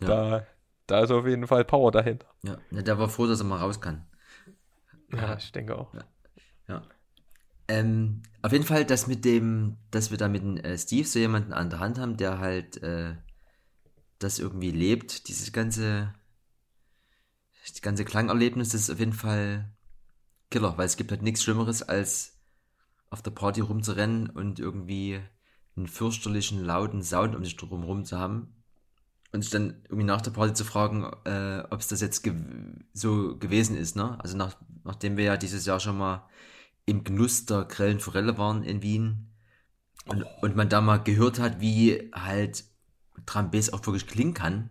[0.00, 0.06] Ja.
[0.06, 0.46] Da,
[0.86, 2.26] da ist auf jeden Fall Power dahinter.
[2.42, 4.06] Ja, ja der war froh, dass er mal raus kann.
[5.12, 5.94] Ja, ich denke auch.
[5.94, 6.04] Ja.
[7.68, 11.18] Ähm, auf jeden Fall, das mit dem, dass wir da mit dem, äh, Steve so
[11.18, 13.16] jemanden an der Hand haben, der halt äh,
[14.18, 16.14] das irgendwie lebt, dieses ganze,
[17.66, 19.72] das ganze Klangerlebnis, das ist auf jeden Fall
[20.50, 22.38] Killer, weil es gibt halt nichts Schlimmeres, als
[23.10, 25.20] auf der Party rumzurennen und irgendwie
[25.76, 28.62] einen fürchterlichen, lauten Sound um sich drum rum zu haben.
[29.32, 32.34] Und sich dann irgendwie nach der Party zu fragen, äh, ob es das jetzt gew
[32.92, 34.18] so gewesen ist, ne?
[34.22, 36.28] Also nach, nachdem wir ja dieses Jahr schon mal
[36.86, 39.32] im Genuss der grellen Forelle waren in Wien
[40.06, 42.64] und, und man da mal gehört hat, wie halt
[43.26, 44.70] Trambes auch wirklich klingen kann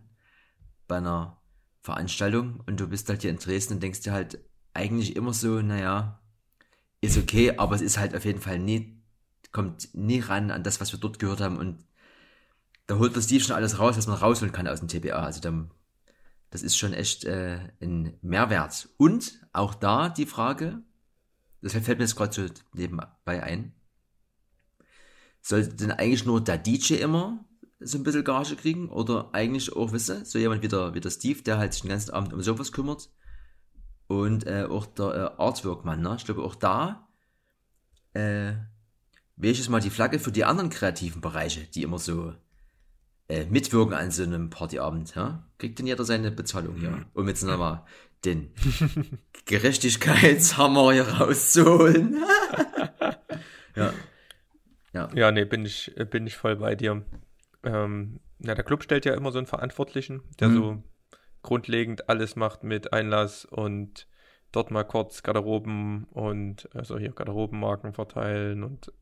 [0.88, 1.36] bei einer
[1.82, 4.38] Veranstaltung und du bist halt hier in Dresden und denkst dir halt
[4.72, 6.20] eigentlich immer so, naja,
[7.00, 9.00] ist okay, aber es ist halt auf jeden Fall nie,
[9.52, 11.84] kommt nie ran an das, was wir dort gehört haben und
[12.86, 15.16] da holt der Steve schon alles raus, was man rausholen kann aus dem TBA.
[15.16, 15.70] Also dann,
[16.50, 18.88] das ist schon echt äh, ein Mehrwert.
[18.96, 20.82] Und auch da die Frage,
[21.62, 23.72] das fällt mir jetzt gerade so nebenbei ein,
[25.42, 27.44] sollte denn eigentlich nur der DJ immer
[27.78, 31.00] so ein bisschen Gage kriegen oder eigentlich auch, wisst ihr, so jemand wie der, wie
[31.00, 33.10] der Steve, der halt sich den ganzen Abend um sowas kümmert
[34.06, 36.14] und äh, auch der äh, Artwork-Mann, ne?
[36.18, 37.06] Ich glaube auch da
[38.16, 38.54] äh,
[39.36, 42.32] welches mal die Flagge für die anderen kreativen Bereiche, die immer so
[43.28, 45.44] äh, mitwirken an so einem Partyabend, ja?
[45.58, 47.06] Kriegt denn jeder seine Bezahlung hier?
[47.14, 47.82] Um jetzt nochmal
[48.24, 48.50] den
[49.46, 52.22] Gerechtigkeitshammer hier rauszuholen.
[53.76, 53.92] ja.
[54.92, 55.08] Ja.
[55.14, 57.04] Ja, nee, bin ich, äh, bin ich voll bei dir.
[57.62, 60.54] Ähm, na, der Club stellt ja immer so einen Verantwortlichen, der Mhm.
[60.56, 60.82] so
[61.42, 64.06] grundlegend alles macht mit Einlass und
[64.52, 68.92] dort mal kurz Garderoben und also hier Garderobenmarken verteilen und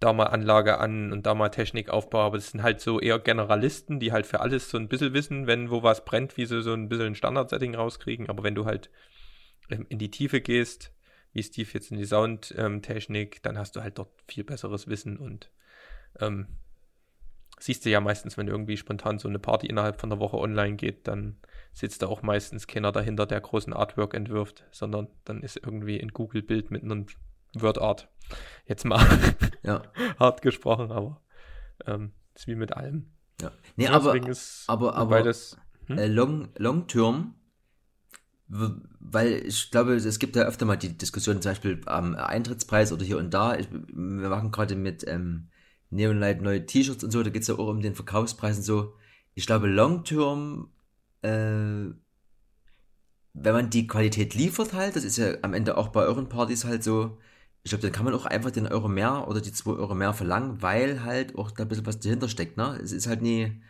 [0.00, 3.98] da mal Anlage an und da mal Technikaufbau, aber das sind halt so eher Generalisten,
[3.98, 6.72] die halt für alles so ein bisschen wissen, wenn wo was brennt, wie sie so
[6.72, 8.90] ein bisschen ein Standardsetting rauskriegen, aber wenn du halt
[9.70, 10.92] ähm, in die Tiefe gehst,
[11.32, 15.50] wie Steve jetzt in die Soundtechnik, dann hast du halt dort viel besseres Wissen und
[16.20, 16.46] ähm,
[17.58, 20.76] siehst du ja meistens, wenn irgendwie spontan so eine Party innerhalb von einer Woche online
[20.76, 21.38] geht, dann
[21.72, 26.12] sitzt da auch meistens keiner dahinter, der großen Artwork entwirft, sondern dann ist irgendwie ein
[26.12, 27.06] Google-Bild mit einem
[27.54, 28.08] WordArt.
[28.66, 29.04] Jetzt mal
[29.62, 29.82] Ja.
[30.18, 31.20] hart gesprochen, aber
[31.86, 33.10] ähm, ist wie mit allem.
[33.40, 33.50] ja.
[33.76, 35.56] Nee, aber, ist aber, aber, das
[35.86, 35.98] Hm?
[35.98, 37.34] äh, long, long term,
[38.48, 43.04] weil ich glaube, es gibt ja öfter mal die Diskussion, zum Beispiel am Eintrittspreis oder
[43.04, 43.56] hier und da.
[43.56, 45.48] Ich, wir machen gerade mit ähm,
[45.90, 48.94] Neonlight neue T-Shirts und so, da geht es ja auch um den Verkaufspreis und so.
[49.34, 50.70] Ich glaube, long term,
[51.22, 51.94] äh, wenn
[53.52, 56.82] man die Qualität liefert halt, das ist ja am Ende auch bei euren Partys halt
[56.82, 57.18] so,
[57.64, 60.14] ich glaube, dann kann man auch einfach den Euro mehr oder die 2 Euro mehr
[60.14, 62.78] verlangen, weil halt auch da ein bisschen was dahinter steckt, ne?
[62.82, 63.60] Es ist halt nie,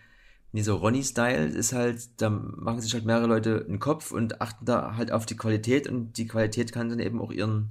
[0.53, 4.41] nie so Ronny-Style, es ist halt, da machen sich halt mehrere Leute einen Kopf und
[4.41, 7.71] achten da halt auf die Qualität und die Qualität kann dann eben auch ihren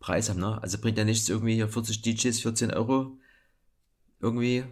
[0.00, 0.62] Preis haben, ne?
[0.62, 3.18] Also bringt ja nichts irgendwie hier 40 DJs, 14 Euro
[4.20, 4.64] irgendwie.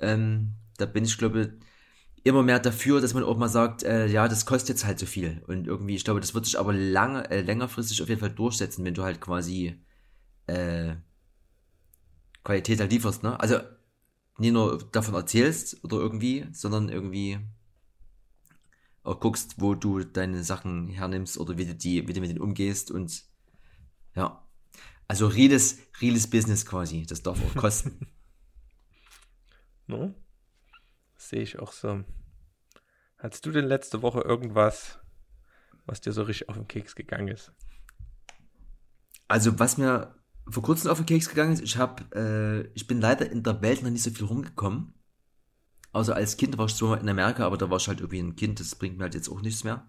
[0.00, 1.58] Ähm, da bin ich, glaube
[2.26, 5.06] immer mehr dafür, dass man auch mal sagt, äh, ja, das kostet jetzt halt so
[5.06, 5.42] viel.
[5.46, 8.84] Und irgendwie, ich glaube, das wird sich aber lange, äh, längerfristig auf jeden Fall durchsetzen,
[8.84, 9.80] wenn du halt quasi
[10.46, 10.96] äh,
[12.42, 13.38] Qualität halt lieferst, ne?
[13.38, 13.60] Also
[14.38, 17.38] nicht nur davon erzählst oder irgendwie, sondern irgendwie
[19.04, 22.40] auch guckst, wo du deine Sachen hernimmst oder wie du die, wie du mit denen
[22.40, 23.24] umgehst und
[24.14, 24.42] ja.
[25.08, 27.06] Also reales, reales Business quasi.
[27.06, 28.08] Das darf auch kosten.
[29.88, 30.12] No?
[31.16, 32.02] Sehe ich auch so.
[33.18, 34.98] Hattest du denn letzte Woche irgendwas,
[35.86, 37.52] was dir so richtig auf den Keks gegangen ist?
[39.28, 40.14] Also was mir
[40.48, 43.62] vor kurzem auf den Keks gegangen ist, ich habe, äh, ich bin leider in der
[43.62, 44.94] Welt noch nicht so viel rumgekommen.
[45.92, 48.36] Also als Kind war ich zwar in Amerika, aber da war ich halt irgendwie ein
[48.36, 49.88] Kind, das bringt mir halt jetzt auch nichts mehr.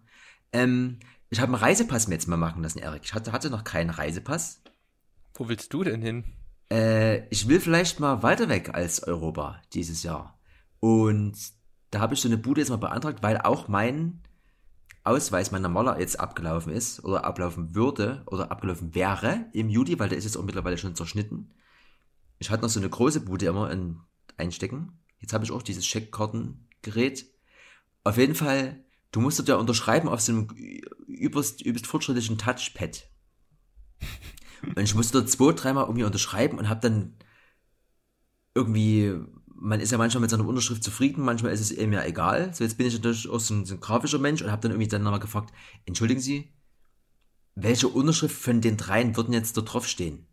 [0.53, 3.03] Ähm, ich habe einen Reisepass mir jetzt mal machen lassen, Erik.
[3.03, 4.61] Ich hatte, hatte noch keinen Reisepass.
[5.33, 6.23] Wo willst du denn hin?
[6.71, 10.39] Äh, ich will vielleicht mal weiter weg als Europa dieses Jahr.
[10.79, 11.35] Und
[11.97, 14.21] da habe ich so eine Bude jetzt mal beantragt, weil auch mein
[15.03, 20.09] Ausweis, mein normaler jetzt abgelaufen ist oder ablaufen würde oder abgelaufen wäre im Juli, weil
[20.09, 21.55] der ist jetzt auch mittlerweile schon zerschnitten.
[22.37, 23.99] Ich hatte noch so eine große Bude immer in,
[24.37, 24.99] einstecken.
[25.19, 27.25] Jetzt habe ich auch dieses Scheckkartengerät.
[28.03, 30.49] Auf jeden Fall, du musst dort ja unterschreiben auf so einem
[31.07, 33.09] übelst, übelst fortschrittlichen Touchpad.
[34.61, 37.15] Und ich musste dort zwei, dreimal irgendwie unterschreiben und habe dann
[38.53, 39.15] irgendwie,
[39.59, 42.53] man ist ja manchmal mit seiner Unterschrift zufrieden, manchmal ist es eben ja egal.
[42.53, 44.71] So, jetzt bin ich natürlich auch so ein, so ein grafischer Mensch und habe dann
[44.71, 45.53] irgendwie dann nochmal gefragt,
[45.85, 46.49] entschuldigen Sie,
[47.55, 50.27] welche Unterschrift von den dreien würden jetzt da drauf stehen?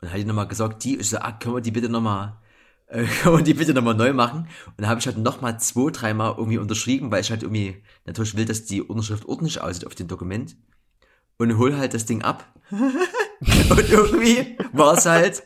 [0.00, 2.38] Und hat die nochmal gesagt, die, ich so, ah, können wir die bitte nochmal,
[2.88, 4.48] äh, können wir die bitte nochmal neu machen?
[4.66, 8.36] Und dann habe ich halt nochmal zwei, dreimal irgendwie unterschrieben, weil ich halt irgendwie natürlich
[8.36, 10.56] will, dass die Unterschrift ordentlich aussieht auf dem Dokument.
[11.36, 12.52] Und hol halt das Ding ab.
[12.70, 15.42] und irgendwie war es halt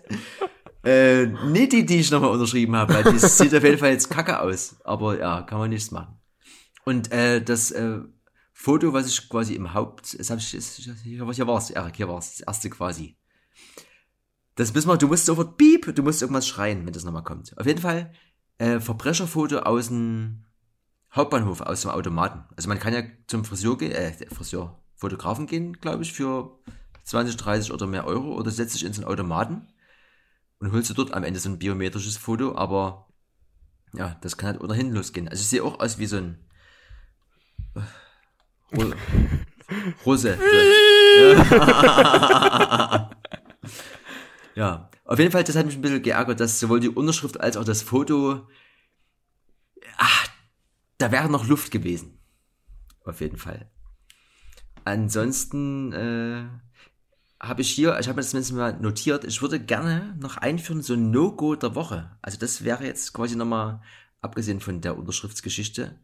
[0.84, 4.10] äh, nicht die, die ich nochmal unterschrieben habe, weil die sieht auf jeden Fall jetzt
[4.10, 4.76] kacke aus.
[4.84, 6.16] Aber ja, kann man nichts machen.
[6.84, 8.00] Und äh, das äh,
[8.52, 10.48] Foto, was ich quasi im Haupt, das hab ich,
[11.02, 13.16] hier, hier war es, Erik, hier war es, das erste quasi.
[14.54, 17.56] Das müssen wir, du musst sofort piep, du musst irgendwas schreien, wenn das nochmal kommt.
[17.58, 18.12] Auf jeden Fall,
[18.58, 20.44] äh, Verbrecherfoto aus dem
[21.12, 22.44] Hauptbahnhof, aus dem Automaten.
[22.56, 26.58] Also man kann ja zum Friseur gehen, äh, Friseur, Fotografen gehen, glaube ich, für
[27.04, 29.66] 20, 30 oder mehr Euro oder setzt dich in so einen Automaten
[30.64, 33.07] und holst du dort am Ende so ein biometrisches Foto, aber
[33.92, 35.29] ja, das kann halt ohnehin losgehen.
[35.29, 36.38] Also ich sehe auch aus wie so ein
[37.74, 37.81] äh,
[40.07, 40.38] Rose.
[41.20, 43.11] ja.
[44.55, 47.59] ja, auf jeden Fall, das hat mich ein bisschen geärgert, dass sowohl die Unterschrift als
[47.59, 48.48] auch das Foto,
[49.98, 50.29] ach,
[50.96, 52.18] da wäre noch Luft gewesen.
[53.05, 53.70] Auf jeden Fall.
[54.87, 56.46] Ansonsten, äh,
[57.46, 60.83] habe ich hier, ich habe mir das zumindest mal notiert, ich würde gerne noch einführen,
[60.83, 62.11] so ein No-Go der Woche.
[62.22, 63.80] Also das wäre jetzt quasi nochmal,
[64.20, 65.98] abgesehen von der Unterschriftsgeschichte,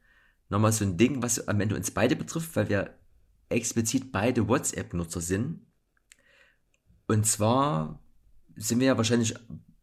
[0.49, 2.95] nochmal so ein Ding, was am Ende uns beide betrifft, weil wir
[3.49, 5.61] explizit beide WhatsApp-Nutzer sind.
[7.07, 8.03] Und zwar
[8.57, 9.35] sind wir ja wahrscheinlich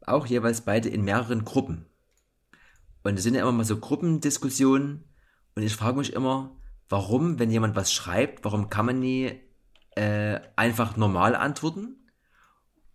[0.06, 1.86] auch jeweils beide in mehreren Gruppen.
[3.04, 5.04] Und es sind ja immer mal so Gruppendiskussionen.
[5.56, 6.56] Und ich frage mich immer,
[6.89, 9.46] warum, wenn jemand was schreibt, warum kann man nie
[9.97, 11.95] äh, einfach normal antworten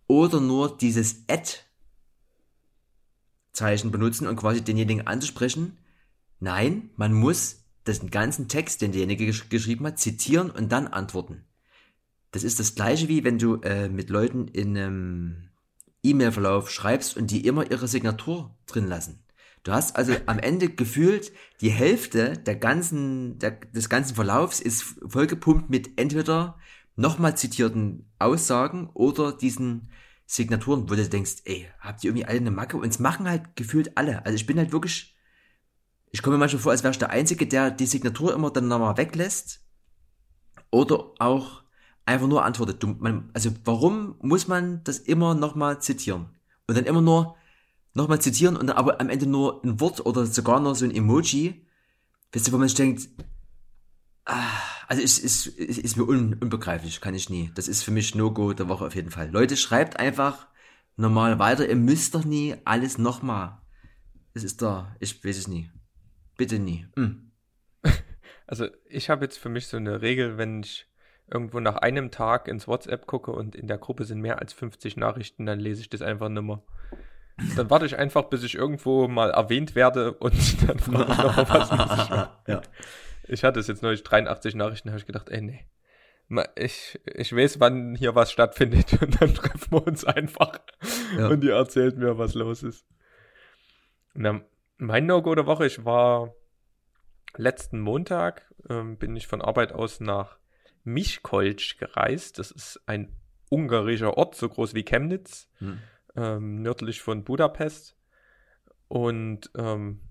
[0.07, 5.77] oder nur dieses Add-Zeichen benutzen und quasi denjenigen anzusprechen.
[6.39, 11.43] Nein, man muss den ganzen Text, den derjenige gesch geschrieben hat, zitieren und dann antworten.
[12.31, 15.49] Das ist das gleiche wie wenn du äh, mit Leuten in einem
[16.03, 19.23] E-Mail-Verlauf schreibst und die immer ihre Signatur drin lassen.
[19.63, 24.83] Du hast also am Ende gefühlt, die Hälfte der ganzen, der, des ganzen Verlaufs ist
[25.07, 26.57] vollgepumpt mit entweder
[26.95, 29.89] nochmal zitierten Aussagen oder diesen
[30.25, 32.77] Signaturen, wo du denkst, ey, habt ihr irgendwie alle eine Macke?
[32.77, 34.25] Und es machen halt gefühlt alle.
[34.25, 35.15] Also ich bin halt wirklich,
[36.11, 38.67] ich komme mir manchmal vor, als wäre ich der Einzige, der die Signatur immer dann
[38.67, 39.61] nochmal weglässt.
[40.71, 41.63] Oder auch
[42.05, 42.81] einfach nur antwortet.
[42.81, 42.97] Du,
[43.33, 46.29] also warum muss man das immer nochmal zitieren?
[46.67, 47.35] Und dann immer nur
[47.93, 50.91] nochmal zitieren und dann aber am Ende nur ein Wort oder sogar nur so ein
[50.91, 51.65] Emoji.
[52.31, 53.07] Wisst ihr, wo man sich denkt,
[54.25, 57.51] also ist, ist, ist, ist mir un, unbegreiflich, kann ich nie.
[57.55, 59.29] Das ist für mich No-Go der Woche auf jeden Fall.
[59.29, 60.47] Leute, schreibt einfach
[60.95, 61.67] normal weiter.
[61.67, 63.57] Ihr müsst doch nie alles nochmal.
[64.33, 65.69] Es ist da, ich weiß es nie.
[66.37, 66.87] Bitte nie.
[66.95, 67.31] Hm.
[68.45, 70.85] Also ich habe jetzt für mich so eine Regel, wenn ich
[71.31, 74.97] irgendwo nach einem Tag ins WhatsApp gucke und in der Gruppe sind mehr als 50
[74.97, 76.61] Nachrichten, dann lese ich das einfach nimmer.
[77.55, 80.33] Dann warte ich einfach, bis ich irgendwo mal erwähnt werde und
[80.67, 82.09] dann frage ich noch was muss ich
[82.47, 82.61] ja.
[83.27, 85.65] Ich hatte es jetzt neulich 83 Nachrichten, habe ich gedacht, ey, nee.
[86.55, 90.59] Ich, ich weiß, wann hier was stattfindet und dann treffen wir uns einfach
[91.17, 91.27] ja.
[91.27, 92.85] und ihr erzählt mir, was los ist.
[94.13, 94.41] Na,
[94.77, 96.33] mein No-Go der Woche, ich war
[97.35, 100.37] letzten Montag, ähm, bin ich von Arbeit aus nach
[100.83, 102.39] Mischkolc gereist.
[102.39, 103.15] Das ist ein
[103.49, 105.79] ungarischer Ort, so groß wie Chemnitz, hm.
[106.15, 107.95] ähm, nördlich von Budapest.
[108.87, 110.01] Und ähm,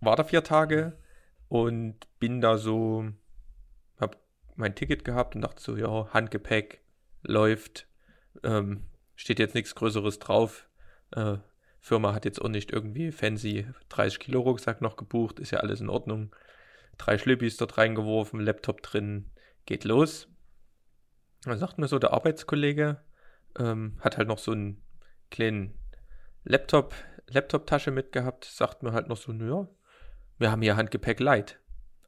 [0.00, 0.98] war da vier Tage
[1.48, 3.08] und bin da so,
[3.98, 4.16] hab
[4.56, 6.82] mein Ticket gehabt und dachte so, ja, Handgepäck
[7.22, 7.86] läuft,
[8.42, 8.84] ähm,
[9.16, 10.68] steht jetzt nichts Größeres drauf.
[11.12, 11.38] Äh,
[11.80, 15.80] Firma hat jetzt auch nicht irgendwie fancy 30 Kilo Rucksack noch gebucht, ist ja alles
[15.80, 16.34] in Ordnung.
[16.96, 19.30] Drei Schlüppis dort reingeworfen, Laptop drin,
[19.66, 20.28] geht los.
[21.42, 23.02] Dann sagt mir so der Arbeitskollege,
[23.58, 24.82] ähm, hat halt noch so einen
[25.30, 25.78] kleinen
[26.44, 26.94] Laptop,
[27.28, 29.68] Laptop-Tasche mitgehabt, sagt mir halt noch so, naja,
[30.38, 31.60] wir haben hier Handgepäck Light.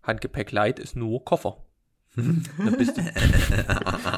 [0.02, 1.62] Handgepäck Light ist nur Koffer.
[2.16, 3.02] da bist du,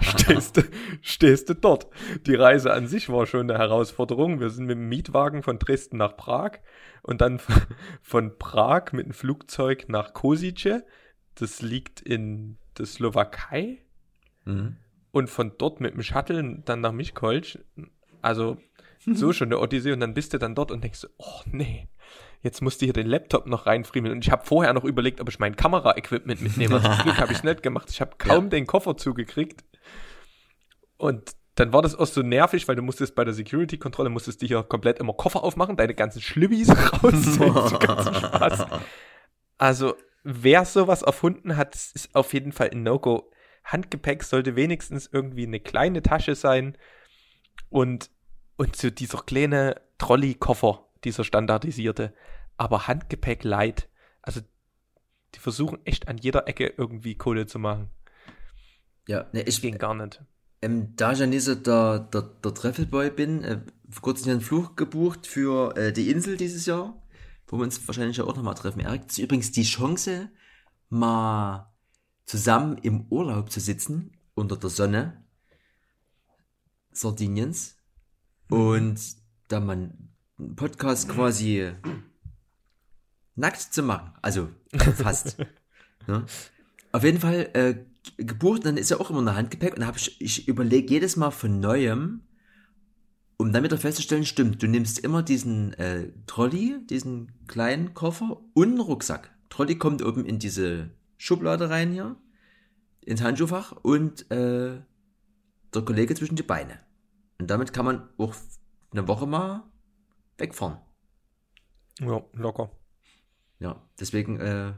[0.03, 0.63] stehst, du,
[1.03, 1.89] stehst du dort.
[2.27, 4.39] Die Reise an sich war schon eine Herausforderung.
[4.39, 6.59] Wir sind mit dem Mietwagen von Dresden nach Prag
[7.03, 7.41] und dann
[8.03, 10.85] von Prag mit dem Flugzeug nach Kosice.
[11.35, 13.79] Das liegt in der Slowakei.
[14.45, 14.77] Mhm.
[15.11, 17.59] Und von dort mit dem Shuttle dann nach Mischkolc.
[18.23, 18.59] Also
[19.01, 21.89] so schon eine Odyssee und dann bist du dann dort und denkst, oh nee,
[22.43, 24.15] jetzt musst du hier den Laptop noch reinfriemeln.
[24.15, 26.77] Und ich habe vorher noch überlegt, ob ich mein Kamera-Equipment mitnehme.
[26.77, 27.89] Also zum Glück habe ich es nicht gemacht.
[27.91, 28.51] Ich habe kaum ja.
[28.51, 29.65] den Koffer zugekriegt.
[30.97, 34.47] Und dann war das auch so nervig, weil du musstest bei der Security-Kontrolle, musstest du
[34.47, 36.69] hier komplett immer Koffer aufmachen, deine ganzen Schlibbis
[37.03, 38.67] rausziehen, Spaß.
[39.59, 43.31] Also, wer sowas erfunden hat, ist auf jeden Fall ein No-Go.
[43.65, 46.79] Handgepäck sollte wenigstens irgendwie eine kleine Tasche sein
[47.71, 48.11] und,
[48.57, 52.15] und so dieser kleine Trolley-Koffer, dieser standardisierte,
[52.57, 53.89] aber Handgepäck light.
[54.23, 54.41] Also
[55.35, 57.91] die versuchen echt an jeder Ecke irgendwie Kohle zu machen.
[59.07, 60.23] Ja, ne, ich ging gar nicht.
[60.61, 64.41] Ähm, da ich ja nicht so der, der, der Treffelboy bin, äh, vor kurzem einen
[64.41, 67.01] Flug gebucht für äh, die Insel dieses Jahr,
[67.47, 68.81] wo wir uns wahrscheinlich auch nochmal treffen.
[68.81, 70.31] Erik, das ist übrigens die Chance,
[70.89, 71.73] mal
[72.27, 75.25] zusammen im Urlaub zu sitzen, unter der Sonne
[76.91, 77.77] Sardiniens,
[78.49, 78.57] mhm.
[78.57, 79.01] und
[79.49, 80.08] da man
[80.57, 81.73] Podcast quasi
[83.35, 84.13] nackt zu machen.
[84.23, 84.49] Also
[84.97, 85.39] fast.
[86.09, 86.25] ja.
[86.93, 87.75] Auf jeden Fall äh,
[88.17, 91.31] gebucht, dann ist ja auch immer ein Handgepäck und habe ich, ich überlege jedes Mal
[91.31, 92.23] von neuem,
[93.37, 98.69] um dann wieder festzustellen, stimmt, du nimmst immer diesen äh, Trolley, diesen kleinen Koffer und
[98.69, 99.31] einen Rucksack.
[99.49, 102.17] Trolley kommt oben in diese Schublade rein hier,
[103.05, 104.81] ins Handschuhfach und äh,
[105.75, 106.81] der Kollege zwischen die Beine.
[107.39, 108.35] Und damit kann man auch
[108.91, 109.65] eine Woche mal
[110.39, 110.79] wegfahren.
[112.01, 112.71] Ja, locker.
[113.59, 114.73] Ja, deswegen, äh,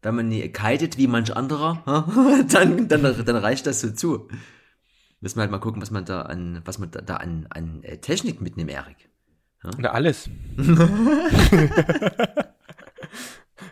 [0.00, 1.82] wenn man nie kitet wie manch anderer,
[2.50, 4.28] dann, dann, dann reicht das so zu.
[5.20, 7.84] Müssen wir halt mal gucken, was man da an, was man da, da an, an
[7.84, 9.08] äh, Technik mitnimmt, Erik.
[9.62, 9.70] Ja?
[9.78, 10.28] Na, alles.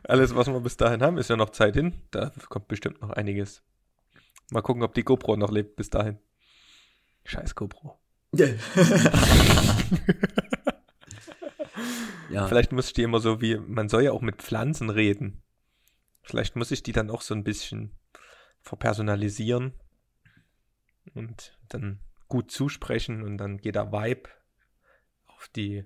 [0.05, 1.95] alles, was wir bis dahin haben, ist ja noch Zeit hin.
[2.13, 3.63] Da kommt bestimmt noch einiges.
[4.53, 6.19] Mal gucken, ob die GoPro noch lebt bis dahin.
[7.25, 7.99] Scheiß GoPro.
[12.31, 12.47] Ja.
[12.47, 15.43] Vielleicht muss ich die immer so wie, man soll ja auch mit Pflanzen reden.
[16.23, 17.93] Vielleicht muss ich die dann auch so ein bisschen
[18.61, 19.73] verpersonalisieren
[21.15, 24.29] und dann gut zusprechen und dann geht der Vibe
[25.27, 25.85] auf die,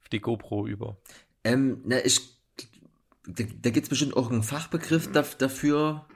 [0.00, 0.98] auf die GoPro über.
[1.44, 2.38] Ähm, na, ich,
[3.26, 6.06] da, da gibt es bestimmt auch einen Fachbegriff da, dafür.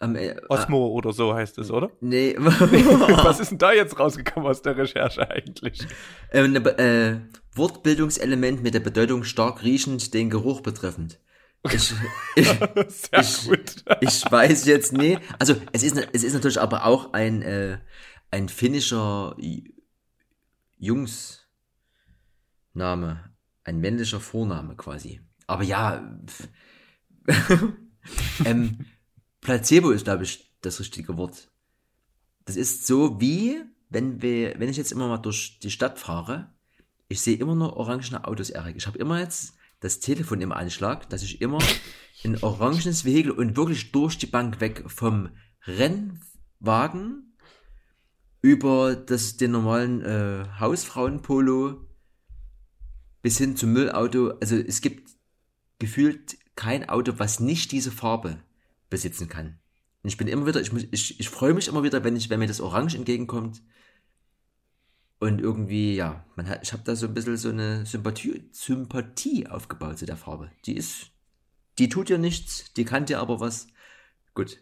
[0.00, 1.90] Ähm, äh, Osmo oder so heißt es, oder?
[2.00, 2.34] Nee.
[2.38, 5.86] Was ist denn da jetzt rausgekommen aus der Recherche eigentlich?
[6.32, 7.20] Ähm, ne, äh,
[7.56, 11.20] Wortbildungselement mit der Bedeutung stark riechend den Geruch betreffend.
[11.72, 11.94] Ich,
[12.36, 12.48] ich,
[13.12, 15.18] ich, ich, weiß jetzt nie.
[15.38, 17.78] Also es ist, es ist natürlich aber auch ein, äh,
[18.30, 19.36] ein finnischer
[20.76, 21.44] Jungsname.
[23.66, 25.22] Ein männlicher Vorname quasi.
[25.46, 26.18] Aber ja,
[28.44, 28.84] ähm,
[29.44, 31.48] Placebo ist, glaube ich, das richtige Wort.
[32.44, 36.54] Das ist so wie, wenn wir, wenn ich jetzt immer mal durch die Stadt fahre
[37.08, 38.76] ich sehe immer nur orangene Autos, Erik.
[38.76, 41.58] Ich habe immer jetzt das Telefon im Anschlag, dass ich immer
[42.24, 45.30] ein orangenes Vehikel und wirklich durch die Bank weg vom
[45.66, 47.36] Rennwagen
[48.40, 51.86] über das, den normalen äh, Hausfrauenpolo
[53.22, 54.34] bis hin zum Müllauto.
[54.40, 55.10] Also es gibt
[55.78, 58.42] gefühlt kein Auto, was nicht diese Farbe
[58.90, 59.58] besitzen kann.
[60.02, 62.38] Und ich bin immer wieder, ich, ich, ich freue mich immer wieder, wenn, ich, wenn
[62.38, 63.62] mir das Orange entgegenkommt.
[65.18, 69.46] Und irgendwie, ja, man hat, ich habe da so ein bisschen so eine Sympathie, Sympathie
[69.46, 70.50] aufgebaut zu der Farbe.
[70.66, 71.10] Die ist,
[71.78, 73.68] die tut dir nichts, die kann dir aber was.
[74.34, 74.58] Gut.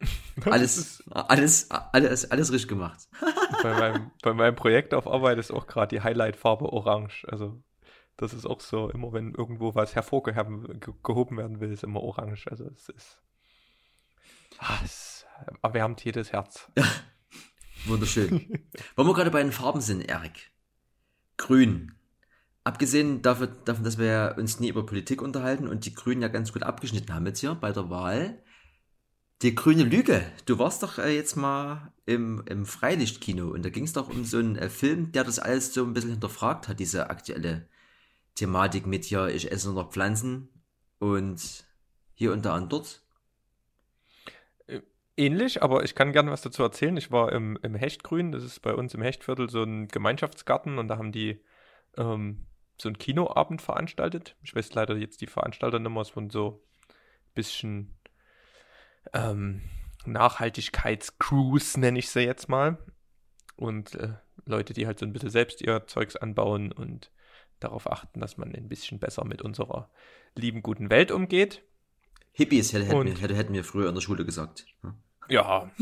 [0.46, 3.06] Alles, alles, alles, alles richtig gemacht.
[3.62, 7.26] bei, meinem, bei meinem Projekt auf Arbeit ist auch gerade die Highlight-Farbe orange.
[7.28, 7.62] Also,
[8.16, 12.46] das ist auch so, immer wenn irgendwo was hervorgehoben werden will, ist immer orange.
[12.50, 13.20] Also, es ist.
[14.58, 15.26] Ah, es
[15.62, 16.70] erwärmt jedes Herz.
[17.86, 18.30] Wunderschön.
[18.96, 20.50] Wollen wir gerade bei den Farben sind, Erik.
[21.36, 21.94] Grün.
[22.62, 26.52] Abgesehen davon, davon, dass wir uns nie über Politik unterhalten und die Grünen ja ganz
[26.52, 28.42] gut abgeschnitten haben jetzt hier bei der Wahl.
[29.40, 30.30] Die grüne Lüge.
[30.44, 34.24] Du warst doch äh, jetzt mal im, im Freilichtkino und da ging es doch um
[34.24, 37.66] so einen äh, Film, der das alles so ein bisschen hinterfragt hat, diese aktuelle
[38.34, 40.50] Thematik mit hier, ich esse nur noch Pflanzen
[40.98, 41.64] und
[42.12, 43.02] hier und da und dort
[45.20, 46.96] ähnlich, aber ich kann gerne was dazu erzählen.
[46.96, 50.88] Ich war im, im Hechtgrün, das ist bei uns im Hechtviertel so ein Gemeinschaftsgarten und
[50.88, 51.42] da haben die
[51.96, 52.46] ähm,
[52.80, 54.36] so einen Kinoabend veranstaltet.
[54.42, 57.98] Ich weiß leider jetzt die Veranstalternummer, es waren so ein bisschen
[59.12, 59.62] ähm,
[60.06, 62.78] Nachhaltigkeitscruise, nenne ich sie jetzt mal.
[63.56, 64.14] Und äh,
[64.46, 67.10] Leute, die halt so ein bisschen selbst ihr Zeugs anbauen und
[67.60, 69.90] darauf achten, dass man ein bisschen besser mit unserer
[70.34, 71.62] lieben guten Welt umgeht.
[72.32, 74.66] Hippies hätten, wir, hätten wir früher in der Schule gesagt.
[75.30, 75.70] Ja.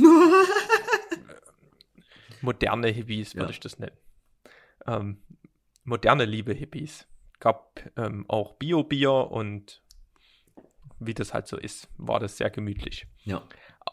[2.40, 3.50] moderne Hippies würde ja.
[3.50, 3.96] ich das nennen.
[4.86, 5.22] Ähm,
[5.84, 7.06] moderne liebe Hippies.
[7.40, 9.82] Gab ähm, auch Bio-Bier und
[10.98, 13.06] wie das halt so ist, war das sehr gemütlich.
[13.22, 13.42] Ja.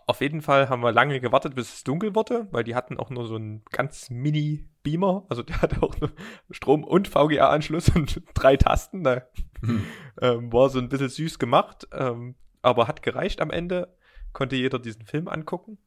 [0.08, 3.10] Auf jeden Fall haben wir lange gewartet, bis es dunkel wurde, weil die hatten auch
[3.10, 5.96] nur so einen ganz mini Beamer, also der hatte auch
[6.52, 9.04] Strom- und VGA-Anschluss und drei Tasten.
[9.04, 9.24] Da
[9.62, 9.86] hm.
[10.22, 13.95] ähm, war so ein bisschen süß gemacht, ähm, aber hat gereicht am Ende.
[14.36, 15.78] Konnte jeder diesen Film angucken.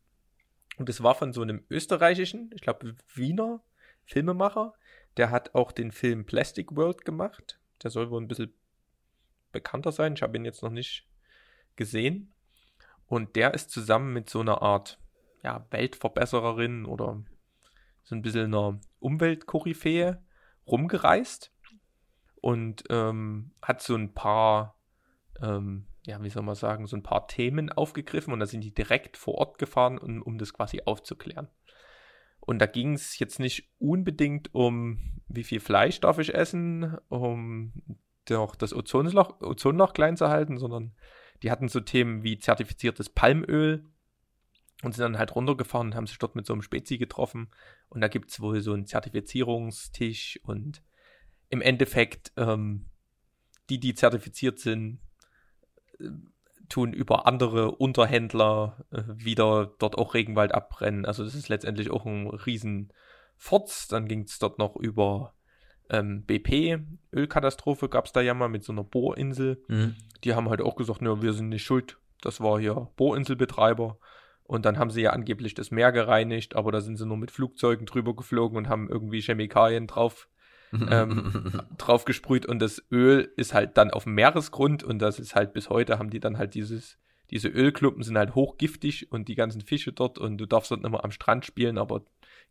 [0.78, 3.60] Und es war von so einem österreichischen, ich glaube Wiener
[4.06, 4.72] Filmemacher.
[5.18, 7.60] Der hat auch den Film Plastic World gemacht.
[7.82, 8.54] Der soll wohl ein bisschen
[9.52, 10.14] bekannter sein.
[10.14, 11.06] Ich habe ihn jetzt noch nicht
[11.76, 12.32] gesehen.
[13.06, 14.98] Und der ist zusammen mit so einer Art
[15.42, 17.22] ja, Weltverbessererin oder
[18.02, 20.22] so ein bisschen einer Umweltkoryphäe
[20.66, 21.52] rumgereist
[22.36, 24.77] und ähm, hat so ein paar,
[25.42, 28.74] ähm, ja, wie soll man sagen, so ein paar Themen aufgegriffen und da sind die
[28.74, 31.48] direkt vor Ort gefahren, um, um das quasi aufzuklären.
[32.40, 37.72] Und da ging es jetzt nicht unbedingt um, wie viel Fleisch darf ich essen, um
[38.24, 40.94] doch das Ozonloch, Ozonloch klein zu halten, sondern
[41.42, 43.84] die hatten so Themen wie zertifiziertes Palmöl
[44.82, 47.50] und sind dann halt runtergefahren und haben sich dort mit so einem Spezi getroffen.
[47.88, 50.82] Und da gibt es wohl so einen Zertifizierungstisch und
[51.48, 52.86] im Endeffekt, ähm,
[53.70, 55.00] die, die zertifiziert sind,
[56.68, 61.06] tun über andere Unterhändler äh, wieder dort auch Regenwald abbrennen.
[61.06, 62.92] Also das ist letztendlich auch ein riesen
[63.36, 63.88] Forts.
[63.88, 65.34] Dann ging es dort noch über
[65.90, 66.80] ähm, BP,
[67.12, 69.62] Ölkatastrophe gab es da ja mal mit so einer Bohrinsel.
[69.68, 69.96] Mhm.
[70.24, 71.98] Die haben halt auch gesagt, ja, wir sind nicht schuld.
[72.20, 73.98] Das war hier Bohrinselbetreiber.
[74.44, 77.30] Und dann haben sie ja angeblich das Meer gereinigt, aber da sind sie nur mit
[77.30, 80.28] Flugzeugen drüber geflogen und haben irgendwie Chemikalien drauf,
[80.72, 82.46] ähm, drauf gesprüht.
[82.46, 85.98] Und das Öl ist halt dann auf dem Meeresgrund und das ist halt bis heute,
[85.98, 86.98] haben die dann halt dieses,
[87.30, 90.90] diese Ölklumpen sind halt hochgiftig und die ganzen Fische dort und du darfst dort nicht
[90.90, 92.02] mehr am Strand spielen, aber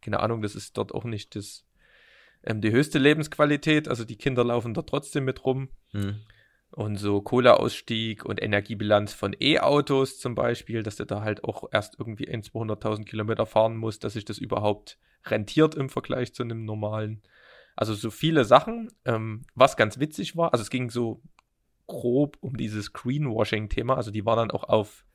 [0.02, 1.68] keine Ahnung, das ist dort auch nicht das
[2.44, 3.88] ähm, die höchste Lebensqualität.
[3.88, 5.70] Also die Kinder laufen da trotzdem mit rum.
[5.92, 6.22] Hm.
[6.72, 11.98] Und so Kohleausstieg und Energiebilanz von E-Autos zum Beispiel, dass du da halt auch erst
[11.98, 17.22] irgendwie 200.000 Kilometer fahren musst, dass sich das überhaupt rentiert im Vergleich zu einem normalen.
[17.78, 18.92] Also so viele Sachen.
[19.06, 21.22] Ähm, was ganz witzig war, also es ging so
[21.86, 23.96] grob um dieses Greenwashing-Thema.
[23.96, 25.06] Also die waren dann auch auf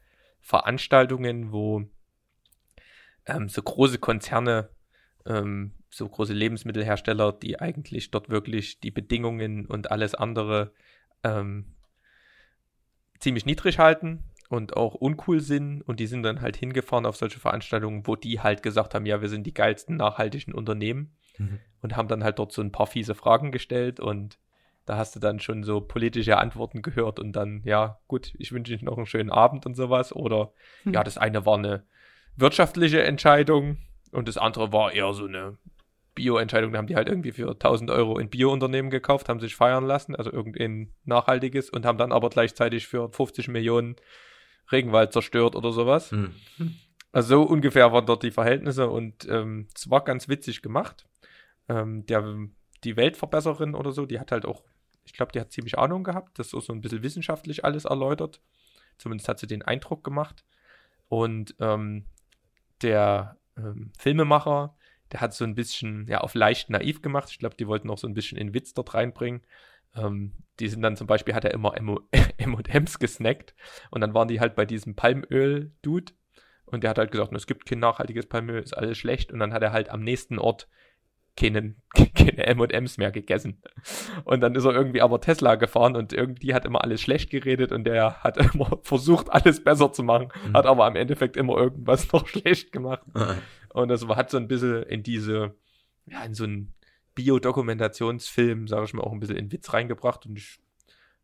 [0.40, 1.84] Veranstaltungen, wo
[3.26, 4.70] ähm, so große Konzerne
[5.26, 10.72] ähm, so große Lebensmittelhersteller, die eigentlich dort wirklich die Bedingungen und alles andere
[11.22, 11.74] ähm,
[13.18, 15.82] ziemlich niedrig halten und auch uncool sind.
[15.82, 19.20] Und die sind dann halt hingefahren auf solche Veranstaltungen, wo die halt gesagt haben, ja,
[19.20, 21.58] wir sind die geilsten nachhaltigen Unternehmen mhm.
[21.82, 24.38] und haben dann halt dort so ein paar fiese Fragen gestellt und
[24.84, 28.76] da hast du dann schon so politische Antworten gehört und dann, ja, gut, ich wünsche
[28.76, 30.12] dir noch einen schönen Abend und sowas.
[30.12, 30.52] Oder
[30.84, 30.94] mhm.
[30.94, 31.84] ja, das eine war eine
[32.36, 33.78] wirtschaftliche Entscheidung
[34.10, 35.58] und das andere war eher so eine
[36.14, 36.72] Bio-Entscheidung.
[36.72, 40.16] Da haben die halt irgendwie für 1000 Euro in Bio-Unternehmen gekauft, haben sich feiern lassen,
[40.16, 43.96] also irgendein nachhaltiges und haben dann aber gleichzeitig für 50 Millionen
[44.70, 46.10] Regenwald zerstört oder sowas.
[46.10, 46.34] Mhm.
[47.12, 51.06] Also so ungefähr waren dort die Verhältnisse und ähm, es war ganz witzig gemacht.
[51.68, 52.48] Ähm, der,
[52.84, 54.64] die Weltverbesserin oder so, die hat halt auch,
[55.04, 58.40] ich glaube, die hat ziemlich Ahnung gehabt, das ist so ein bisschen wissenschaftlich alles erläutert.
[58.98, 60.44] Zumindest hat sie den Eindruck gemacht.
[61.08, 62.06] Und ähm,
[62.82, 64.76] der ähm, Filmemacher,
[65.12, 67.28] der hat so ein bisschen, ja, auf leicht naiv gemacht.
[67.30, 69.42] Ich glaube, die wollten auch so ein bisschen in Witz dort reinbringen.
[69.94, 73.54] Ähm, die sind dann zum Beispiel, hat er immer M&M's gesnackt
[73.90, 76.12] und dann waren die halt bei diesem Palmöl-Dude
[76.64, 79.52] und der hat halt gesagt, es gibt kein nachhaltiges Palmöl, ist alles schlecht und dann
[79.52, 80.68] hat er halt am nächsten Ort
[81.36, 81.82] keinen,
[82.14, 83.62] keine M&M's mehr gegessen.
[84.24, 87.72] Und dann ist er irgendwie aber Tesla gefahren und irgendwie hat immer alles schlecht geredet
[87.72, 90.54] und der hat immer versucht, alles besser zu machen, mhm.
[90.54, 93.02] hat aber am Endeffekt immer irgendwas noch schlecht gemacht.
[93.14, 93.38] Mhm.
[93.70, 95.54] Und das hat so ein bisschen in diese,
[96.06, 96.74] ja, in so einen
[97.14, 100.60] Biodokumentationsfilm, sage ich mal, auch ein bisschen in Witz reingebracht und ich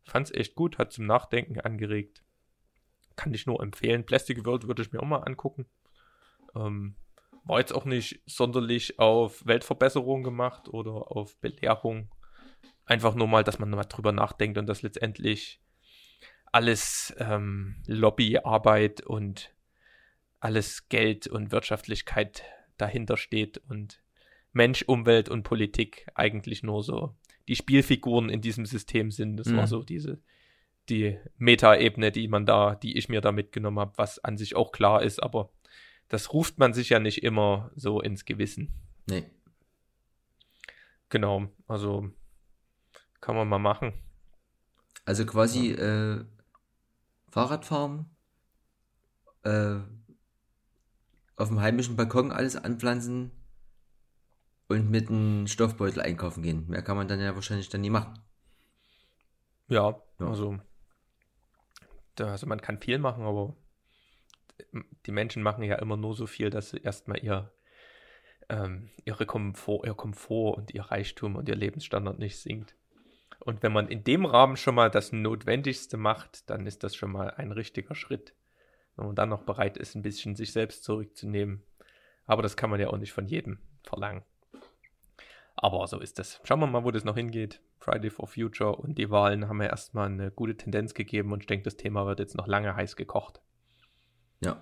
[0.03, 2.23] fand es echt gut, hat zum Nachdenken angeregt.
[3.15, 4.05] Kann ich nur empfehlen.
[4.05, 5.65] Plastic World würde ich mir auch mal angucken.
[6.55, 6.95] Ähm,
[7.43, 12.11] war jetzt auch nicht sonderlich auf Weltverbesserung gemacht oder auf Belehrung.
[12.85, 15.61] Einfach nur mal, dass man mal drüber nachdenkt und dass letztendlich
[16.51, 19.53] alles ähm, Lobbyarbeit und
[20.39, 22.43] alles Geld und Wirtschaftlichkeit
[22.77, 24.01] dahinter steht und
[24.51, 27.15] Mensch, Umwelt und Politik eigentlich nur so
[27.47, 29.37] die Spielfiguren in diesem System sind.
[29.37, 29.57] Das mhm.
[29.57, 30.19] war so diese
[30.89, 34.71] die Meta-Ebene, die man da, die ich mir da mitgenommen habe, was an sich auch
[34.71, 35.51] klar ist, aber
[36.09, 38.73] das ruft man sich ja nicht immer so ins Gewissen.
[39.07, 39.29] Nee.
[41.09, 42.11] Genau, also
[43.21, 43.93] kann man mal machen.
[45.05, 46.23] Also quasi äh,
[47.29, 48.05] Fahrradfahren,
[49.43, 49.77] äh,
[51.35, 53.31] auf dem heimischen Balkon alles anpflanzen
[54.67, 56.67] und mit einem Stoffbeutel einkaufen gehen.
[56.67, 58.19] Mehr kann man dann ja wahrscheinlich dann nie machen.
[59.67, 60.27] Ja, ja.
[60.27, 60.59] also
[62.25, 63.55] also man kann viel machen, aber
[65.05, 67.51] die Menschen machen ja immer nur so viel, dass sie erstmal ihr,
[68.49, 72.75] ähm, ihre Komfort, ihr Komfort und ihr Reichtum und ihr Lebensstandard nicht sinkt.
[73.39, 77.11] Und wenn man in dem Rahmen schon mal das Notwendigste macht, dann ist das schon
[77.11, 78.33] mal ein richtiger Schritt.
[78.95, 81.63] Wenn man dann noch bereit ist, ein bisschen sich selbst zurückzunehmen.
[82.25, 84.23] Aber das kann man ja auch nicht von jedem verlangen.
[85.55, 86.39] Aber so ist es.
[86.43, 87.61] Schauen wir mal, wo das noch hingeht.
[87.79, 91.47] Friday for Future und die Wahlen haben ja erstmal eine gute Tendenz gegeben und ich
[91.47, 93.41] denke, das Thema wird jetzt noch lange heiß gekocht.
[94.41, 94.61] Ja.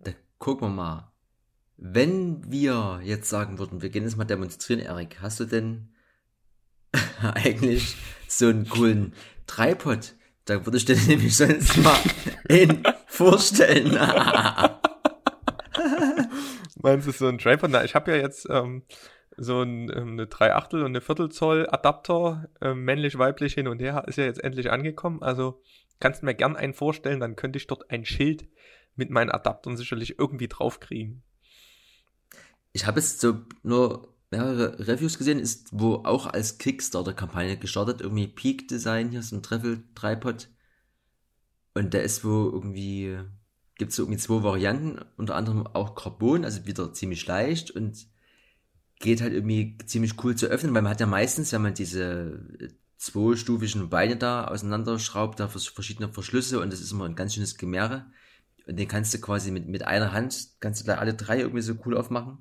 [0.00, 1.12] Da gucken wir mal.
[1.76, 5.92] Wenn wir jetzt sagen würden, wir gehen jetzt mal demonstrieren, Erik, hast du denn
[7.20, 7.96] eigentlich
[8.28, 9.14] so einen coolen
[9.46, 10.14] Tripod?
[10.44, 11.98] Da würde ich dir nämlich sonst mal
[12.48, 13.92] ihn vorstellen.
[16.76, 17.70] Meinst du so ein Tripod?
[17.70, 18.82] Na, ich habe ja jetzt ähm,
[19.36, 23.68] so ein, ähm, eine 3 Achtel und eine Viertel Zoll Adapter, äh, männlich, weiblich hin
[23.68, 25.22] und her, ist ja jetzt endlich angekommen.
[25.22, 25.62] Also
[26.00, 28.48] kannst du mir gern einen vorstellen, dann könnte ich dort ein Schild
[28.96, 31.22] mit meinen Adaptern sicherlich irgendwie draufkriegen.
[32.72, 38.26] Ich habe jetzt so nur mehrere Reviews gesehen, ist wo auch als Kickstarter-Kampagne gestartet, irgendwie
[38.26, 40.48] Peak Design, hier ist ein Treffel-Tripod.
[41.74, 43.18] Und der ist wo irgendwie,
[43.76, 48.06] gibt es so irgendwie zwei Varianten, unter anderem auch Carbon, also wieder ziemlich leicht und
[49.04, 52.40] geht halt irgendwie ziemlich cool zu öffnen, weil man hat ja meistens, wenn man diese
[52.96, 58.06] zweistufigen Beine da auseinanderschraubt, da verschiedene Verschlüsse und das ist immer ein ganz schönes Gemehre.
[58.66, 61.60] Und den kannst du quasi mit, mit einer Hand, kannst du da alle drei irgendwie
[61.60, 62.38] so cool aufmachen.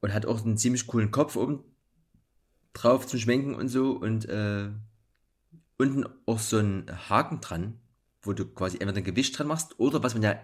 [0.00, 1.64] Und hat auch einen ziemlich coolen Kopf oben
[2.74, 3.92] drauf zum Schwenken und so.
[3.92, 4.68] Und äh,
[5.78, 7.80] unten auch so ein Haken dran,
[8.20, 10.38] wo du quasi entweder ein Gewicht dran machst oder was man ja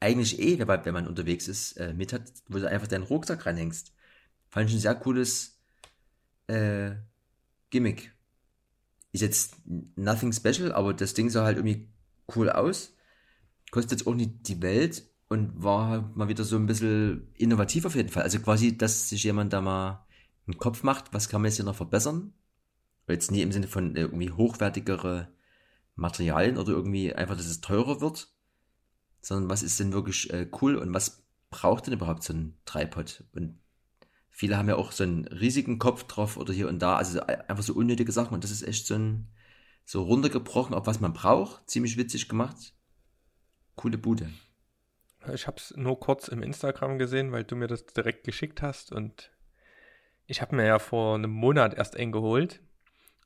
[0.00, 3.92] eigentlich eh, wenn man unterwegs ist, äh, mit hat, wo du einfach deinen Rucksack reinhängst.
[4.50, 5.58] Fand ich ein sehr cooles
[6.46, 6.92] äh,
[7.70, 8.12] Gimmick.
[9.12, 9.56] Ist jetzt
[9.96, 11.88] nothing special, aber das Ding sah halt irgendwie
[12.34, 12.94] cool aus.
[13.70, 17.84] Kostet jetzt auch nicht die Welt und war halt mal wieder so ein bisschen innovativ
[17.84, 18.22] auf jeden Fall.
[18.22, 20.06] Also quasi, dass sich jemand da mal
[20.46, 22.32] einen Kopf macht, was kann man jetzt hier noch verbessern?
[23.08, 25.28] Jetzt nie im Sinne von äh, irgendwie hochwertigere
[25.94, 28.28] Materialien oder irgendwie einfach, dass es teurer wird,
[29.20, 33.24] sondern was ist denn wirklich äh, cool und was braucht denn überhaupt so ein Tripod?
[33.32, 33.58] Und
[34.38, 37.62] Viele haben ja auch so einen riesigen Kopf drauf oder hier und da, also einfach
[37.62, 39.28] so unnötige Sachen und das ist echt so ein,
[39.86, 41.70] so runtergebrochen, auf was man braucht.
[41.70, 42.74] Ziemlich witzig gemacht.
[43.76, 44.28] Coole Bude.
[45.32, 48.92] Ich habe es nur kurz im Instagram gesehen, weil du mir das direkt geschickt hast
[48.92, 49.32] und
[50.26, 52.60] ich habe mir ja vor einem Monat erst eingeholt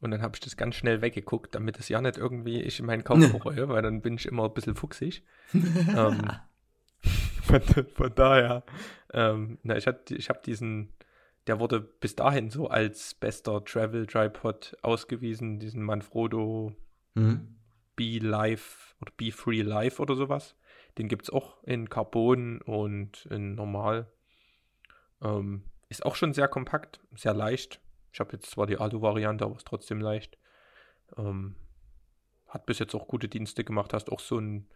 [0.00, 2.86] und dann habe ich das ganz schnell weggeguckt, damit es ja nicht irgendwie ich in
[2.86, 5.24] meinen Kauf bereue, weil dann bin ich immer ein bisschen fuchsig.
[5.52, 6.22] ähm,
[7.42, 7.62] von,
[7.96, 8.62] von, daher,
[9.12, 10.92] ähm, na, ich, ich habe diesen
[11.50, 16.76] der wurde bis dahin so als bester Travel Tripod ausgewiesen, diesen Manfrotto
[17.14, 17.56] mhm.
[17.96, 20.54] Be Live oder Be Free Live oder sowas.
[20.96, 24.06] Den gibt es auch in Carbon und in Normal.
[25.20, 27.80] Ähm, ist auch schon sehr kompakt, sehr leicht.
[28.12, 30.38] Ich habe jetzt zwar die Alu-Variante, aber ist trotzdem leicht.
[31.16, 31.56] Ähm,
[32.46, 33.92] hat bis jetzt auch gute Dienste gemacht.
[33.92, 34.68] Hast auch so ein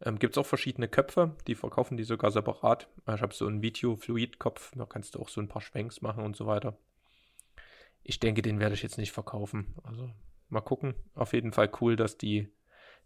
[0.00, 2.88] ähm, Gibt es auch verschiedene Köpfe, die verkaufen die sogar separat.
[3.12, 6.36] Ich habe so einen Video-Fluid-Kopf, da kannst du auch so ein paar Schwenks machen und
[6.36, 6.76] so weiter.
[8.04, 9.74] Ich denke, den werde ich jetzt nicht verkaufen.
[9.82, 10.10] Also
[10.48, 10.94] mal gucken.
[11.14, 12.48] Auf jeden Fall cool, dass die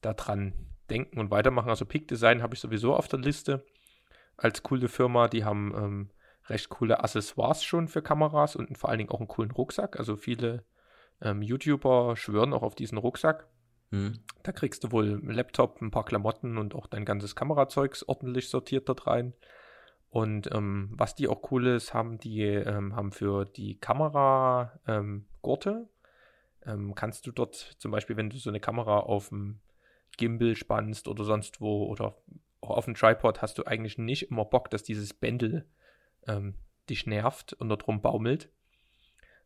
[0.00, 0.52] da dran
[0.90, 1.70] denken und weitermachen.
[1.70, 3.64] Also Peak Design habe ich sowieso auf der Liste
[4.36, 5.28] als coole Firma.
[5.28, 6.10] Die haben ähm,
[6.46, 9.98] recht coole Accessoires schon für Kameras und vor allen Dingen auch einen coolen Rucksack.
[9.98, 10.64] Also viele
[11.20, 13.48] ähm, YouTuber schwören auch auf diesen Rucksack.
[13.92, 14.20] Mhm.
[14.42, 18.48] Da kriegst du wohl einen Laptop, ein paar Klamotten und auch dein ganzes Kamerazeugs ordentlich
[18.48, 19.34] sortiert dort rein.
[20.08, 25.26] Und ähm, was die auch cool ist, haben die ähm, haben für die Kamera ähm,
[25.42, 25.88] Gurte.
[26.66, 29.60] Ähm, kannst du dort zum Beispiel, wenn du so eine Kamera auf dem
[30.16, 32.16] Gimbal spannst oder sonst wo oder
[32.60, 35.66] auch auf dem Tripod, hast du eigentlich nicht immer Bock, dass dieses Bändel
[36.26, 36.54] ähm,
[36.88, 38.50] dich nervt und dort rum baumelt.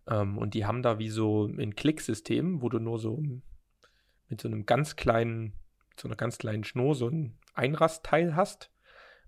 [0.09, 3.23] Ähm, und die haben da wie so ein Klicksystem, wo du nur so
[4.29, 5.53] mit so einem ganz kleinen,
[5.97, 8.71] so einer ganz kleinen Schnur so einen Einrastteil hast.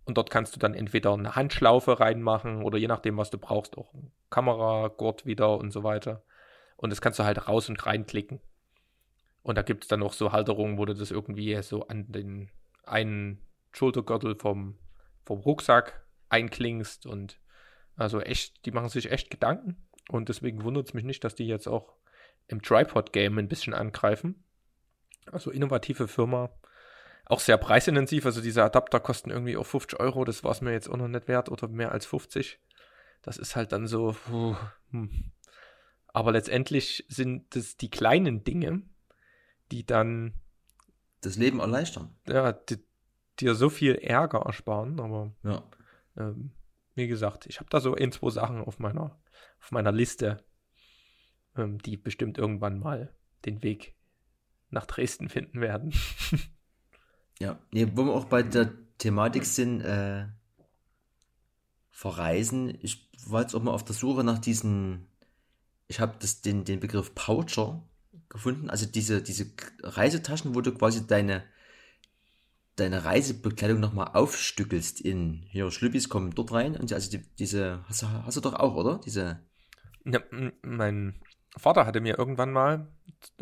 [0.05, 3.77] Und dort kannst du dann entweder eine Handschlaufe reinmachen oder je nachdem, was du brauchst,
[3.77, 6.23] auch ein Kameragurt wieder und so weiter.
[6.77, 8.41] Und das kannst du halt raus und reinklicken.
[9.43, 12.51] Und da gibt es dann auch so Halterungen, wo du das irgendwie so an den
[12.85, 13.43] einen
[13.73, 14.79] Schultergürtel vom,
[15.25, 17.39] vom Rucksack einklingst und
[17.97, 19.77] also echt, die machen sich echt Gedanken
[20.09, 21.95] und deswegen wundert es mich nicht, dass die jetzt auch
[22.47, 24.45] im Tripod-Game ein bisschen angreifen.
[25.33, 26.51] Also innovative Firma,
[27.29, 30.73] auch sehr preisintensiv, also diese Adapter kosten irgendwie auch 50 Euro, das war es mir
[30.73, 32.59] jetzt auch noch nicht wert oder mehr als 50.
[33.23, 34.57] Das ist halt dann so, puh,
[34.91, 35.33] hm.
[36.07, 38.83] aber letztendlich sind das die kleinen Dinge,
[39.71, 40.35] die dann
[41.21, 42.17] das Leben erleichtern.
[42.27, 42.79] Ja, die,
[43.41, 45.63] dir so viel Ärger ersparen, aber ja.
[46.17, 46.53] ähm,
[46.95, 49.21] wie gesagt, ich habe da so ein, zwei Sachen auf meiner,
[49.61, 50.43] auf meiner Liste,
[51.57, 53.15] ähm, die bestimmt irgendwann mal
[53.45, 53.98] den Weg
[54.71, 55.93] nach Dresden finden werden.
[57.39, 60.27] ja, nee, wo wir auch bei der Thematik sind, äh,
[61.91, 62.77] verreisen.
[62.81, 65.09] Ich war jetzt auch mal auf der Suche nach diesen,
[65.89, 67.83] ich habe den, den Begriff Poucher
[68.29, 69.47] gefunden, also diese, diese
[69.83, 71.45] Reisetaschen, wo du quasi deine
[72.79, 78.03] deine Reisebekleidung nochmal aufstückelst in, hier, Schlüppis kommen dort rein und also die, diese, hast
[78.03, 79.01] du, hast du doch auch, oder?
[79.05, 79.41] Diese.
[80.05, 80.21] Ja,
[80.63, 81.21] mein
[81.59, 82.89] Vater hatte mir irgendwann mal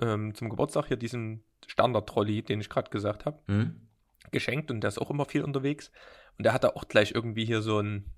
[0.00, 3.88] ähm, zum Geburtstag hier diesen Standard-Trolley, den ich gerade gesagt habe, mhm.
[4.30, 5.90] geschenkt und der ist auch immer viel unterwegs.
[6.38, 8.10] Und der hatte auch gleich irgendwie hier so ein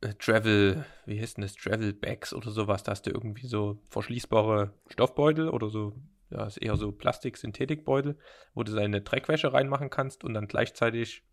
[0.00, 2.82] äh, Travel, wie heißt denn das, Travel Bags oder sowas.
[2.82, 5.94] Da hast du irgendwie so verschließbare Stoffbeutel oder so
[6.30, 8.18] ja, ist eher so Plastik-Synthetikbeutel,
[8.54, 11.24] wo du deine Dreckwäsche reinmachen kannst und dann gleichzeitig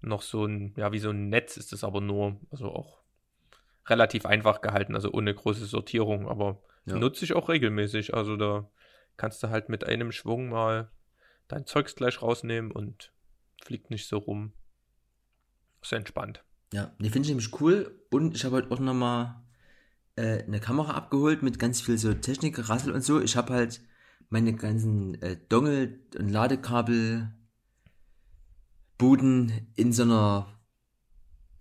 [0.00, 3.03] noch so ein, ja, wie so ein Netz ist es aber nur, also auch
[3.86, 6.96] relativ einfach gehalten, also ohne große Sortierung, aber ja.
[6.96, 8.14] nutze ich auch regelmäßig.
[8.14, 8.70] Also da
[9.16, 10.90] kannst du halt mit einem Schwung mal
[11.48, 13.12] dein Zeugs gleich rausnehmen und
[13.62, 14.52] fliegt nicht so rum.
[15.82, 16.44] Ist entspannt.
[16.72, 19.42] Ja, die finde ich nämlich cool und ich habe halt auch nochmal
[20.16, 23.20] äh, eine Kamera abgeholt mit ganz viel so Technik, Rassel und so.
[23.20, 23.80] Ich habe halt
[24.30, 27.32] meine ganzen äh, Dongle und Ladekabel
[28.96, 30.53] Buden in so einer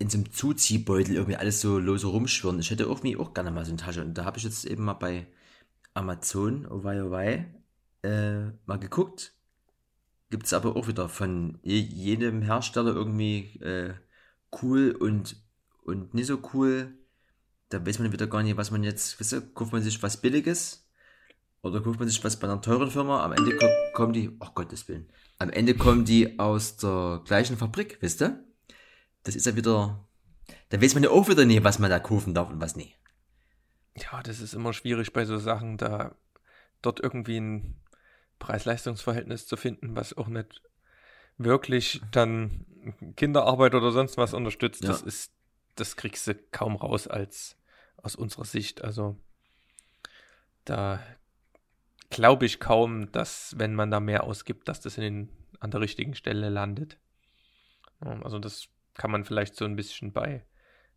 [0.04, 2.60] in so einem Zuziehbeutel irgendwie alles so lose rumschwirren.
[2.60, 4.02] Ich hätte irgendwie auch gerne mal so eine Tasche.
[4.02, 5.28] Und da habe ich jetzt eben mal bei
[5.94, 7.46] Amazon, oh wei, oh wei,
[8.04, 9.34] äh, mal geguckt.
[10.30, 13.94] Gibt es aber auch wieder von jedem Hersteller irgendwie äh,
[14.62, 15.38] cool und,
[15.86, 16.98] und nicht so cool.
[17.70, 20.20] Da weiß man wieder gar nicht, was man jetzt, weißt du, kauft man sich was
[20.20, 20.86] Billiges
[21.62, 23.58] oder guckt man sich was bei einer teuren Firma, am Ende
[23.94, 25.08] kommen, die, ach oh Gottes Willen,
[25.40, 28.44] am Ende kommen die aus der gleichen Fabrik, wisst ihr?
[29.24, 30.08] Das ist ja wieder,
[30.70, 32.94] da weiß man ja auch wieder nie, was man da kaufen darf und was nie.
[33.96, 36.16] Ja, das ist immer schwierig bei so Sachen, da
[36.82, 37.82] dort irgendwie ein
[38.40, 40.62] Preis-Leistungs-Verhältnis zu finden, was auch nicht
[41.38, 42.66] wirklich dann
[43.16, 44.84] Kinderarbeit oder sonst was unterstützt.
[44.84, 44.90] Ja.
[44.90, 45.34] Das ist,
[45.76, 47.58] das kriegst du kaum raus als
[47.98, 48.84] aus unserer Sicht.
[48.84, 49.18] Also
[50.66, 51.02] da
[52.10, 55.82] glaube ich kaum, dass, wenn man da mehr ausgibt, dass das in den, an der
[55.82, 56.98] richtigen Stelle landet.
[58.00, 60.46] Also das kann man vielleicht so ein bisschen bei,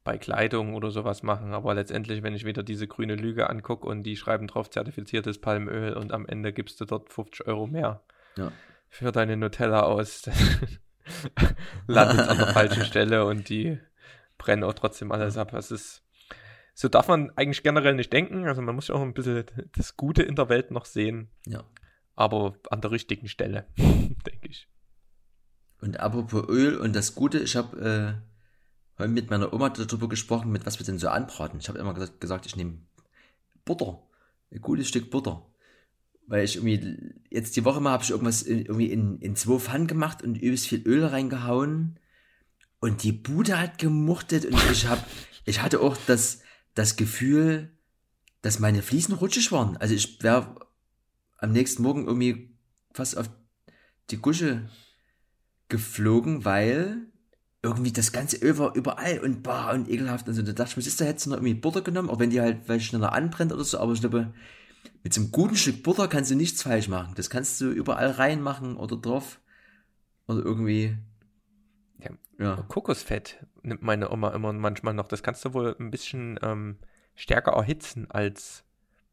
[0.05, 4.03] bei Kleidung oder sowas machen, aber letztendlich, wenn ich wieder diese grüne Lüge angucke und
[4.03, 8.03] die schreiben drauf zertifiziertes Palmöl und am Ende gibst du dort 50 Euro mehr
[8.36, 8.53] ja.
[8.88, 10.28] für deine Nutella aus,
[11.86, 13.78] landet an der falschen Stelle und die
[14.38, 15.53] brennen auch trotzdem alles ab.
[15.55, 16.07] Es ist
[16.78, 18.47] so darf man eigentlich generell nicht denken.
[18.47, 21.30] Also man muss ja auch ein bisschen das Gute in der Welt noch sehen.
[21.47, 21.64] Ja.
[22.14, 24.68] Aber an der richtigen Stelle, denke ich.
[25.81, 28.20] Und apropos Öl und das Gute, ich habe
[28.99, 31.61] äh, heute mit meiner Oma darüber gesprochen, mit was wir denn so anbraten.
[31.61, 32.79] Ich habe immer gesagt, ich nehme
[33.64, 34.03] Butter.
[34.51, 35.47] Ein gutes Stück Butter.
[36.27, 39.59] Weil ich irgendwie, jetzt die Woche mal habe ich irgendwas in, irgendwie in, in zwei
[39.59, 41.99] Pfannen gemacht und übelst viel Öl reingehauen.
[42.81, 45.03] Und die Bude hat gemuchtet und ich habe,
[45.45, 46.41] ich hatte auch das,
[46.74, 47.70] das Gefühl,
[48.43, 49.77] dass meine Fliesen rutschig waren.
[49.77, 50.66] Also ich wäre
[51.39, 52.57] am nächsten Morgen irgendwie
[52.93, 53.29] fast auf
[54.11, 54.68] die Gusche
[55.68, 57.06] geflogen, weil
[57.62, 60.42] irgendwie das ganze Öl war überall und bar und ekelhaft und so.
[60.42, 62.40] Da dachte ich mir, ist da hättest du noch irgendwie Butter genommen, auch wenn die
[62.40, 64.32] halt weil schneller anbrennt oder so, aber ich glaube,
[65.02, 67.14] mit so einem guten Stück Butter kannst du nichts falsch machen.
[67.16, 69.40] Das kannst du überall reinmachen oder drauf.
[70.28, 70.96] Oder irgendwie
[71.98, 72.56] ja, ja.
[72.68, 75.08] Kokosfett nimmt meine Oma immer manchmal noch.
[75.08, 76.78] Das kannst du wohl ein bisschen ähm,
[77.14, 78.64] stärker erhitzen als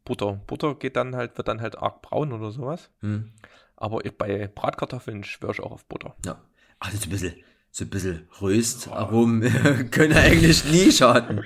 [0.06, 0.42] Butter.
[0.48, 2.90] Butter geht dann halt, wird dann halt arg braun oder sowas.
[3.00, 3.32] Hm.
[3.76, 6.16] Aber ich, bei Bratkartoffeln schwöre ich auch auf Butter.
[6.26, 6.42] Ja.
[6.80, 7.36] Ach, das ist ein bisschen,
[7.72, 11.44] so ein bisschen Röstaromen können eigentlich nie schaden.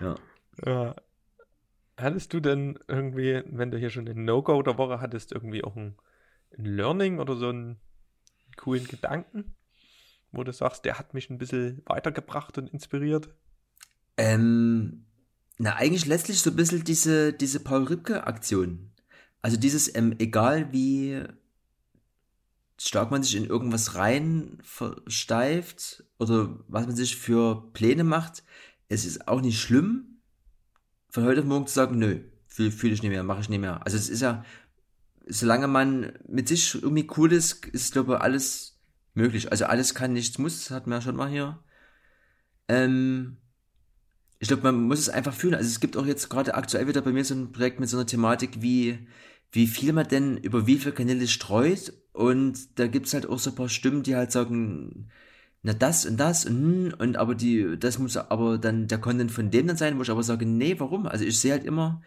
[0.00, 0.14] ja.
[0.64, 0.96] ja.
[1.96, 5.76] Hattest du denn irgendwie, wenn du hier schon ein No-Go der Woche hattest, irgendwie auch
[5.76, 5.96] ein,
[6.58, 7.78] ein Learning oder so ein
[8.56, 9.54] coolen Gedanken,
[10.32, 13.28] wo du sagst, der hat mich ein bisschen weitergebracht und inspiriert?
[14.16, 15.06] Ähm,
[15.58, 18.90] na, eigentlich letztlich so ein bisschen diese, diese Paul Ripke-Aktion.
[19.44, 21.22] Also dieses, ähm, egal wie
[22.78, 28.42] stark man sich in irgendwas rein versteift oder was man sich für Pläne macht,
[28.88, 30.22] es ist auch nicht schlimm,
[31.10, 33.60] von heute auf morgen zu sagen, nö, fühle fühl ich nicht mehr, mache ich nicht
[33.60, 33.84] mehr.
[33.84, 34.46] Also es ist ja,
[35.26, 38.80] solange man mit sich irgendwie cool ist, ist, glaube ich, alles
[39.12, 39.50] möglich.
[39.52, 41.62] Also alles kann, nichts muss, hat man ja schon mal hier.
[42.68, 43.36] Ähm,
[44.38, 45.54] ich glaube, man muss es einfach fühlen.
[45.54, 47.98] Also es gibt auch jetzt gerade aktuell wieder bei mir so ein Projekt mit so
[47.98, 49.06] einer Thematik, wie,
[49.54, 51.92] wie viel man denn über wie viele Kanäle streut.
[52.12, 55.10] Und da gibt's halt auch so ein paar Stimmen, die halt sagen,
[55.62, 59.30] na das und das und, hm, und aber die, das muss aber dann der Content
[59.32, 61.06] von dem dann sein, wo ich aber sage, nee, warum?
[61.06, 62.02] Also ich sehe halt immer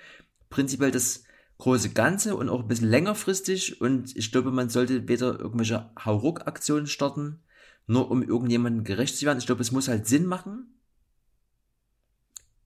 [0.49, 1.23] prinzipiell das
[1.57, 6.87] große Ganze und auch ein bisschen längerfristig und ich glaube, man sollte weder irgendwelche Hauruck-Aktionen
[6.87, 7.39] starten,
[7.87, 9.39] nur um irgendjemandem gerecht zu werden.
[9.39, 10.79] Ich glaube, es muss halt Sinn machen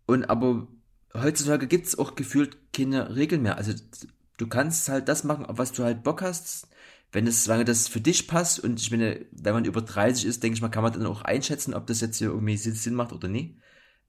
[0.07, 0.67] und aber
[1.13, 3.57] heutzutage gibt es auch gefühlt keine Regeln mehr.
[3.57, 3.73] Also
[4.41, 6.67] du kannst halt das machen, auf was du halt Bock hast.
[7.11, 10.41] Wenn es, solange das für dich passt und ich meine, wenn man über 30 ist,
[10.41, 13.13] denke ich mal, kann man dann auch einschätzen, ob das jetzt hier irgendwie Sinn macht
[13.13, 13.59] oder nie.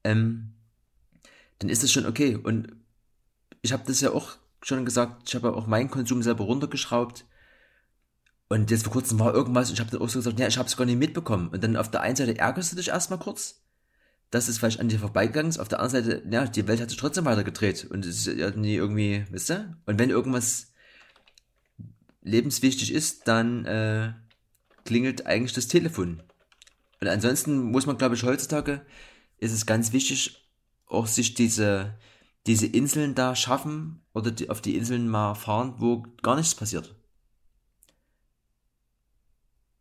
[0.05, 0.55] Ähm,
[1.59, 2.37] dann ist das schon okay.
[2.37, 2.69] Und
[3.61, 7.27] ich habe das ja auch schon gesagt, ich habe ja auch meinen Konsum selber runtergeschraubt.
[8.49, 10.59] Und jetzt vor kurzem war irgendwas und ich habe dann auch so gesagt, ja, ich
[10.59, 11.49] habe es gar nicht mitbekommen.
[11.49, 13.62] Und dann auf der einen Seite ärgerst du dich erstmal kurz,
[14.33, 15.59] dass es vielleicht an dir vorbeigegangen ist.
[15.59, 18.75] Auf der anderen Seite, ja, die Welt hat sich trotzdem weitergedreht und es ist nie
[18.75, 19.77] irgendwie, wisst ihr?
[19.85, 20.73] Und wenn irgendwas
[22.23, 24.15] lebenswichtig ist, dann äh,
[24.87, 26.23] klingelt eigentlich das Telefon.
[27.01, 28.87] Und ansonsten muss man, glaube ich, heutzutage
[29.37, 30.49] ist es ganz wichtig,
[30.87, 31.99] auch sich diese,
[32.47, 36.95] diese Inseln da schaffen oder die, auf die Inseln mal fahren, wo gar nichts passiert.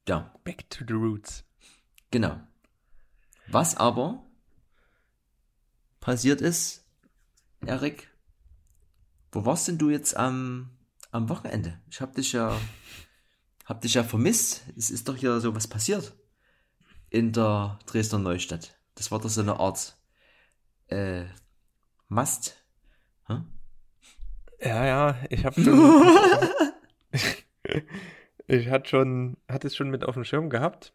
[0.10, 0.34] Ja.
[0.44, 1.46] Back to the roots.
[2.10, 2.38] Genau.
[3.48, 4.26] Was aber
[6.02, 6.84] passiert ist,
[7.66, 8.10] Erik,
[9.32, 10.70] wo warst denn du jetzt am,
[11.12, 11.80] am Wochenende?
[11.90, 12.60] Ich hab dich ja,
[13.66, 14.64] hab dich ja vermisst.
[14.76, 16.14] Es ist doch hier so was passiert
[17.10, 18.78] in der Dresdner Neustadt.
[18.96, 19.98] Das war doch so eine Art
[20.88, 21.26] äh,
[22.10, 22.58] Mast.
[23.28, 23.46] Hm?
[24.60, 26.04] Ja, ja, ich habe schon,
[28.48, 30.94] ich hatte schon, hatte es schon mit auf dem Schirm gehabt.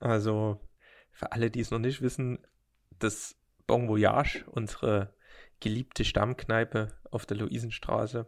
[0.00, 0.60] Also
[1.12, 2.38] für alle, die es noch nicht wissen,
[2.98, 3.36] das
[3.70, 5.14] Bon Voyage, unsere
[5.60, 8.26] geliebte Stammkneipe auf der Luisenstraße.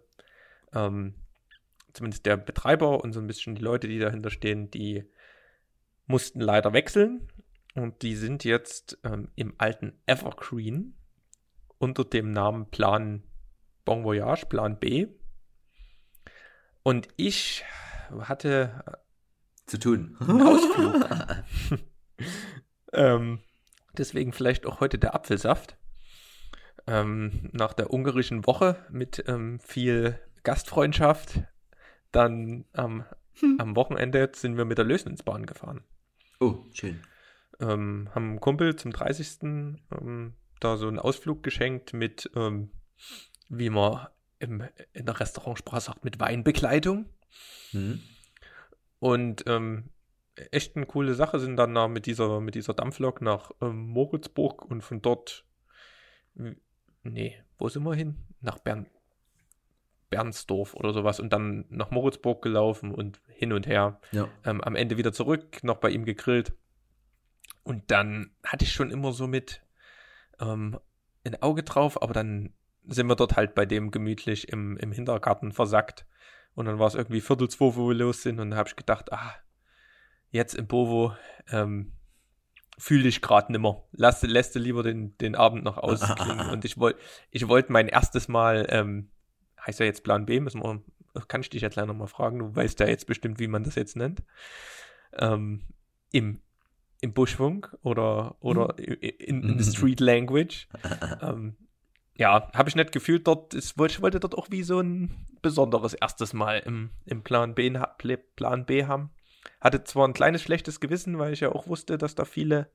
[0.72, 1.16] Ähm,
[1.92, 5.04] zumindest der Betreiber und so ein bisschen die Leute, die dahinter stehen, die
[6.06, 7.26] mussten leider wechseln
[7.74, 10.94] und die sind jetzt ähm, im alten Evergreen
[11.78, 13.24] unter dem Namen Plan
[13.84, 15.08] Bon Voyage, Plan B.
[16.84, 17.64] Und ich
[18.16, 19.00] hatte
[19.66, 20.16] zu tun.
[20.20, 21.80] Einen Ausflug.
[22.92, 23.40] ähm,
[23.96, 25.76] Deswegen vielleicht auch heute der Apfelsaft.
[26.86, 31.40] Ähm, nach der ungarischen Woche mit ähm, viel Gastfreundschaft,
[32.10, 33.56] dann ähm, hm.
[33.60, 35.84] am Wochenende sind wir mit der Lösensbahn gefahren.
[36.40, 37.00] Oh, schön.
[37.60, 39.42] Ähm, haben einen Kumpel zum 30.
[39.42, 42.70] Ähm, da so einen Ausflug geschenkt mit, ähm,
[43.48, 47.06] wie man im, in der Restaurantsprache sagt, mit Weinbekleidung.
[47.70, 48.00] Hm.
[48.98, 49.90] Und ähm,
[50.50, 54.64] echt eine coole Sache, sind dann da mit dieser, mit dieser Dampflok nach ähm, Moritzburg
[54.64, 55.44] und von dort,
[57.02, 58.16] nee, wo sind wir hin?
[58.40, 58.86] Nach Bern,
[60.10, 64.00] Bernsdorf oder sowas und dann nach Moritzburg gelaufen und hin und her.
[64.12, 64.28] Ja.
[64.44, 66.52] Ähm, am Ende wieder zurück, noch bei ihm gegrillt.
[67.64, 69.62] Und dann hatte ich schon immer so mit
[70.40, 70.78] ähm,
[71.24, 72.52] ein Auge drauf, aber dann
[72.86, 76.06] sind wir dort halt bei dem gemütlich im, im Hintergarten versackt.
[76.54, 78.40] Und dann war es irgendwie Viertel zwei, wo wir los sind.
[78.40, 79.34] Und da habe ich gedacht, ah,
[80.32, 81.14] jetzt im Bovo
[81.50, 81.92] ähm,
[82.78, 83.84] fühle ich gerade nimmer.
[83.92, 86.40] Lass, lässt du lieber den, den Abend noch ausklingen.
[86.50, 86.98] Und ich wollte
[87.30, 89.10] ich wollte mein erstes Mal, ähm,
[89.64, 90.82] heißt ja jetzt Plan B, müssen wir,
[91.28, 93.76] kann ich dich jetzt leider mal fragen, du weißt ja jetzt bestimmt, wie man das
[93.76, 94.22] jetzt nennt.
[95.16, 95.62] Ähm,
[96.10, 96.40] im,
[97.02, 98.96] im Buschfunk oder, oder hm.
[99.00, 100.68] in, in the Street Language.
[101.22, 101.56] ähm,
[102.14, 106.32] ja, habe ich nicht gefühlt dort, ich wollte dort auch wie so ein besonderes erstes
[106.32, 107.70] Mal im, im Plan B,
[108.36, 109.10] Plan B haben.
[109.60, 112.70] Hatte zwar ein kleines schlechtes Gewissen, weil ich ja auch wusste, dass da viele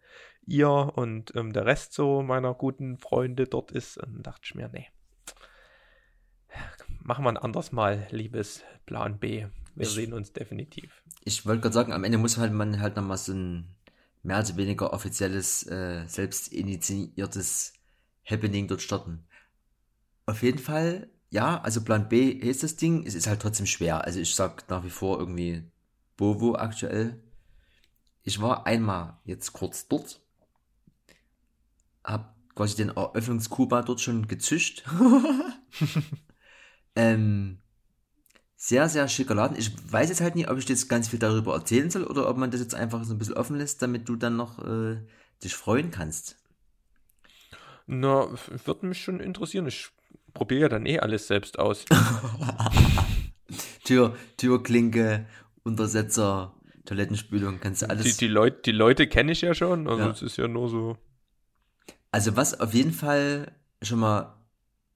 [0.46, 3.98] ihr und ähm, der Rest so meiner guten Freunde dort ist.
[3.98, 4.88] Und dachte ich mir, nee.
[7.02, 9.48] Machen wir ein anderes Mal, liebes Plan B.
[9.76, 11.04] Wir ich, sehen uns definitiv.
[11.24, 13.76] Ich wollte gerade sagen, am Ende muss halt man halt nochmal so ein
[14.24, 17.74] mehr oder weniger offizielles, äh, selbst initiiertes
[18.26, 19.26] Happening dort starten.
[20.26, 23.06] Auf jeden Fall, ja, also Plan B ist das Ding.
[23.06, 24.04] Es ist halt trotzdem schwer.
[24.04, 25.64] Also ich sag nach wie vor irgendwie
[26.18, 27.24] Bovo aktuell.
[28.24, 30.20] Ich war einmal jetzt kurz dort,
[32.04, 34.84] hab quasi den Eröffnungskuba dort schon gezischt.
[36.96, 37.60] ähm,
[38.56, 39.58] sehr, sehr schicker Laden.
[39.58, 42.38] Ich weiß jetzt halt nicht, ob ich jetzt ganz viel darüber erzählen soll oder ob
[42.38, 44.98] man das jetzt einfach so ein bisschen offen lässt, damit du dann noch äh,
[45.44, 46.38] dich freuen kannst.
[47.86, 48.28] Na,
[48.66, 49.68] würde mich schon interessieren.
[49.68, 49.90] Ich
[50.34, 51.86] probiere ja dann eh alles selbst aus.
[53.86, 55.28] Tür, Türklinke,
[55.68, 56.56] Untersetzer,
[56.86, 58.06] Toilettenspülung, kannst du alles.
[58.06, 60.10] Die, die, Leut, die Leute kenne ich ja schon, also ja.
[60.10, 60.98] es ist ja nur so.
[62.12, 63.52] Also was auf jeden Fall
[63.82, 64.38] schon mal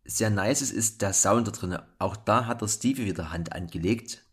[0.05, 1.78] sehr nice ist, ist der Sound da drin.
[1.99, 4.24] Auch da hat der Stevie wieder Hand angelegt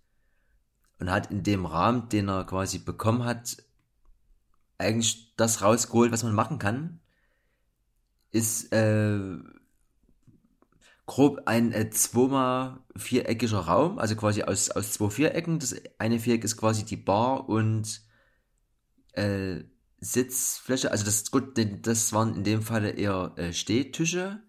[0.98, 3.58] und hat in dem Rahmen, den er quasi bekommen hat,
[4.78, 7.00] eigentlich das rausgeholt, was man machen kann.
[8.30, 9.18] Ist äh,
[11.08, 15.58] grob ein äh, zweimal viereckiger Raum, also quasi aus, aus zwei Vierecken.
[15.58, 18.02] Das eine Viereck ist quasi die Bar und
[19.14, 19.64] äh,
[20.00, 20.92] Sitzfläche.
[20.92, 24.42] Also das gut, das waren in dem Fall eher äh, Stehtische.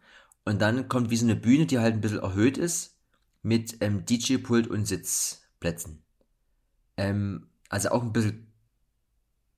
[0.44, 2.98] Und dann kommt wie so eine Bühne, die halt ein bisschen erhöht ist,
[3.42, 6.04] mit ähm, DJ-Pult und Sitzplätzen.
[6.98, 8.52] Ähm, also auch ein bisschen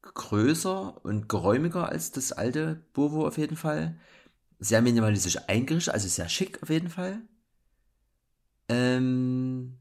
[0.04, 3.98] größer und geräumiger als das alte Bovo auf jeden Fall
[4.62, 7.20] sehr minimalistisch eingerichtet, also sehr schick auf jeden Fall.
[8.70, 9.80] Ähm,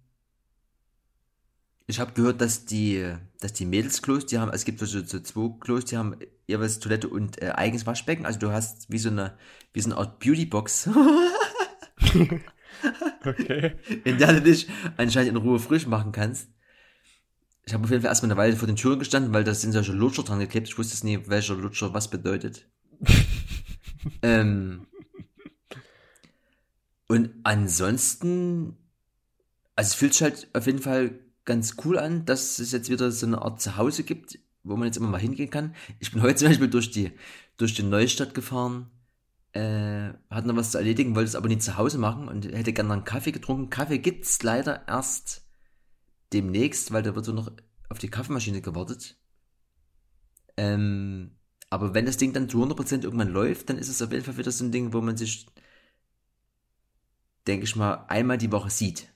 [1.86, 5.58] ich habe gehört, dass die, dass die Mädelsklos, die haben, es gibt so, so zwei
[5.60, 6.16] Klos, die haben
[6.46, 8.24] jeweils Toilette und äh, eigenes Waschbecken.
[8.24, 9.36] Also du hast wie so eine,
[9.74, 10.88] wie so eine Art Beautybox.
[13.26, 13.76] okay.
[14.04, 14.66] In der du dich
[14.96, 16.48] anscheinend in Ruhe frisch machen kannst.
[17.66, 19.72] Ich habe auf jeden Fall erstmal eine Weile vor den Türen gestanden, weil da sind
[19.72, 20.68] solche Lutscher dran geklebt.
[20.68, 22.66] Ich wusste es nie, welcher Lutscher was bedeutet.
[24.22, 24.86] ähm,
[27.08, 28.76] und ansonsten,
[29.74, 33.10] also es fühlt sich halt auf jeden Fall ganz cool an, dass es jetzt wieder
[33.10, 35.74] so eine Art Zuhause gibt, wo man jetzt immer mal hingehen kann.
[35.98, 37.12] Ich bin heute zum Beispiel durch die,
[37.56, 38.90] durch die Neustadt gefahren,
[39.52, 42.72] äh, hatte noch was zu erledigen, wollte es aber nicht zu Hause machen und hätte
[42.72, 43.70] gerne einen Kaffee getrunken.
[43.70, 45.44] Kaffee gibt's leider erst
[46.32, 47.50] demnächst, weil da wird so noch
[47.88, 49.16] auf die Kaffeemaschine gewartet.
[50.56, 51.32] Ähm,
[51.70, 54.36] aber wenn das Ding dann zu 100% irgendwann läuft, dann ist es auf jeden Fall
[54.36, 55.46] wieder so ein Ding, wo man sich,
[57.46, 59.08] denke ich mal, einmal die Woche sieht.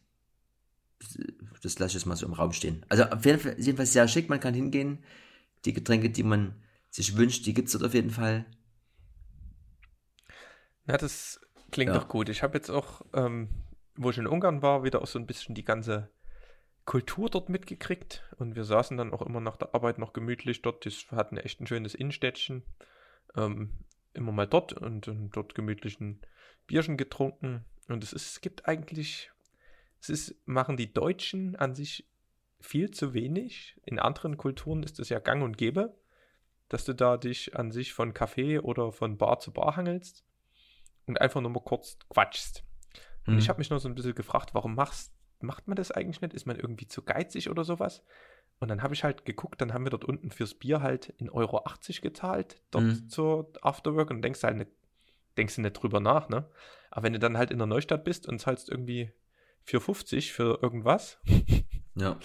[1.63, 2.87] Das lasse ich jetzt mal so im Raum stehen.
[2.89, 5.03] Also auf jeden Fall, jedenfalls sehr schick, man kann hingehen.
[5.65, 6.55] Die Getränke, die man
[6.91, 8.47] sich wünscht, die gibt es dort auf jeden Fall.
[10.87, 11.41] Ja, das
[11.73, 11.99] klingt ja.
[11.99, 12.29] doch gut.
[12.29, 13.49] Ich habe jetzt auch, ähm,
[13.97, 16.09] wo ich in Ungarn war, wieder auch so ein bisschen die ganze
[16.85, 20.85] Kultur dort mitgekriegt und wir saßen dann auch immer nach der Arbeit noch gemütlich dort.
[20.85, 22.63] Das hatten echt ein schönes Innenstädtchen.
[23.37, 23.73] Ähm,
[24.13, 26.21] immer mal dort und, und, dort gemütlich ein
[26.67, 27.65] Bierchen getrunken.
[27.89, 29.31] Und es, ist, es gibt eigentlich,
[30.01, 32.07] es ist, machen die Deutschen an sich
[32.61, 33.81] viel zu wenig.
[33.85, 35.97] In anderen Kulturen ist es ja gang und gäbe,
[36.69, 40.25] dass du da dich an sich von Café oder von Bar zu Bar hangelst
[41.07, 42.63] und einfach nur mal kurz quatschst.
[43.27, 43.39] Und mhm.
[43.39, 46.35] ich habe mich noch so ein bisschen gefragt, warum machst macht man das eigentlich nicht?
[46.35, 48.03] Ist man irgendwie zu geizig oder sowas?
[48.61, 51.29] Und dann habe ich halt geguckt, dann haben wir dort unten fürs Bier halt in
[51.29, 53.09] Euro 80 gezahlt, dort mhm.
[53.09, 54.71] zur Afterwork und denkst halt nicht,
[55.37, 56.49] denkst du nicht drüber nach, ne?
[56.91, 59.11] Aber wenn du dann halt in der Neustadt bist und zahlst irgendwie
[59.67, 61.19] 4,50 für irgendwas,
[61.97, 62.17] ja.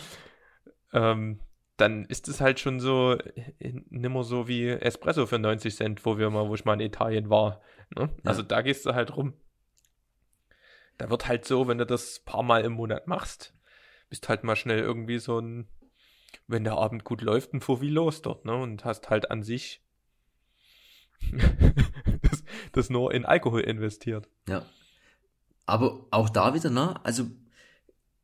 [0.93, 1.39] ähm,
[1.78, 3.18] dann ist es halt schon so
[3.89, 7.30] nimmer so wie Espresso für 90 Cent, wo wir mal, wo ich mal in Italien
[7.30, 7.62] war.
[7.95, 8.03] Ne?
[8.03, 8.10] Ja.
[8.26, 9.34] Also da gehst du halt rum.
[11.00, 13.56] Da wird halt so, wenn du das paar Mal im Monat machst,
[14.10, 15.68] bist halt mal schnell irgendwie so ein,
[16.45, 18.54] wenn der Abend gut läuft, ein Fuffi los dort, ne?
[18.54, 19.82] Und hast halt an sich
[22.22, 22.43] das,
[22.74, 24.28] das nur in Alkohol investiert.
[24.47, 24.66] Ja.
[25.66, 27.04] Aber auch da wieder, ne?
[27.06, 27.28] Also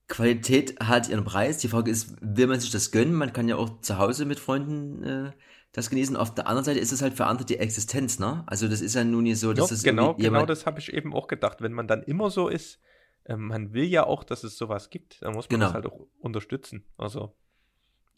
[0.08, 1.58] Qualität hat ihren Preis.
[1.60, 3.14] Die Frage ist, will man sich das gönnen?
[3.14, 5.32] Man kann ja auch zu Hause mit Freunden äh,
[5.76, 6.16] das genießen.
[6.16, 8.44] Auf der anderen Seite ist es halt für andere die Existenz, ne?
[8.48, 10.94] Also das ist ja nun nicht so, dass ja, es genau, genau das habe ich
[10.94, 11.62] eben auch gedacht.
[11.62, 12.80] Wenn man dann immer so ist,
[13.26, 15.66] äh, man will ja auch, dass es sowas gibt, dann muss man genau.
[15.66, 16.86] das halt auch unterstützen.
[16.98, 17.36] Also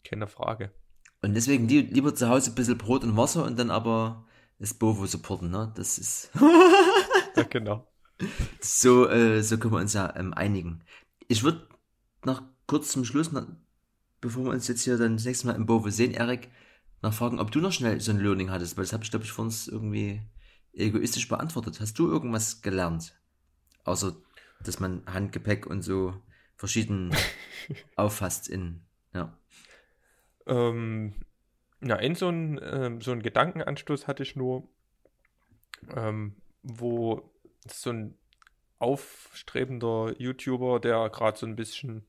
[0.04, 0.70] keine Frage.
[1.20, 4.24] Und deswegen li lieber zu Hause ein bisschen Brot und Wasser und dann aber
[4.60, 5.72] das Bovo supporten, ne?
[5.74, 6.30] Das ist.
[7.36, 7.88] ja, genau.
[8.60, 10.84] So, äh, so können wir uns ja ähm, einigen.
[11.26, 11.66] Ich würde
[12.24, 13.46] noch kurz zum Schluss, noch,
[14.20, 16.50] bevor wir uns jetzt hier dann das nächste Mal im Bovo sehen, Erik,
[17.02, 19.32] nachfragen, ob du noch schnell so ein Learning hattest, weil das habe ich, glaube ich,
[19.32, 20.22] vor uns irgendwie
[20.72, 21.80] egoistisch beantwortet.
[21.80, 23.18] Hast du irgendwas gelernt?
[23.84, 24.16] Außer,
[24.62, 26.14] dass man Handgepäck und so
[26.56, 27.14] verschieden
[27.96, 28.82] auffasst in,
[29.14, 29.36] ja.
[30.46, 31.14] Ähm,
[31.80, 34.68] ja, in so ein, ähm, so ein Gedankenanstoß hatte ich nur,
[35.94, 37.30] ähm, wo
[37.66, 38.18] so ein
[38.78, 42.06] aufstrebender YouTuber, der gerade so ein bisschen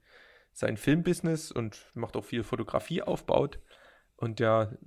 [0.53, 3.59] sein Filmbusiness und macht auch viel Fotografie aufbaut.
[4.19, 4.77] Und der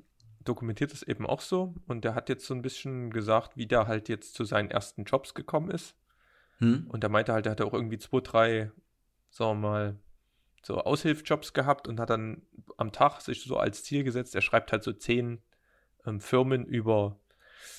[0.44, 1.74] dokumentiert es eben auch so.
[1.86, 5.04] Und der hat jetzt so ein bisschen gesagt, wie der halt jetzt zu seinen ersten
[5.04, 5.96] Jobs gekommen ist.
[6.58, 6.86] Hm.
[6.88, 8.70] Und er meinte halt, er hatte auch irgendwie zwei, drei,
[9.30, 9.98] sagen wir mal,
[10.62, 12.42] so Aushilfsjobs gehabt und hat dann
[12.76, 15.42] am Tag sich so als Ziel gesetzt, er schreibt halt so zehn
[16.06, 17.18] ähm, Firmen über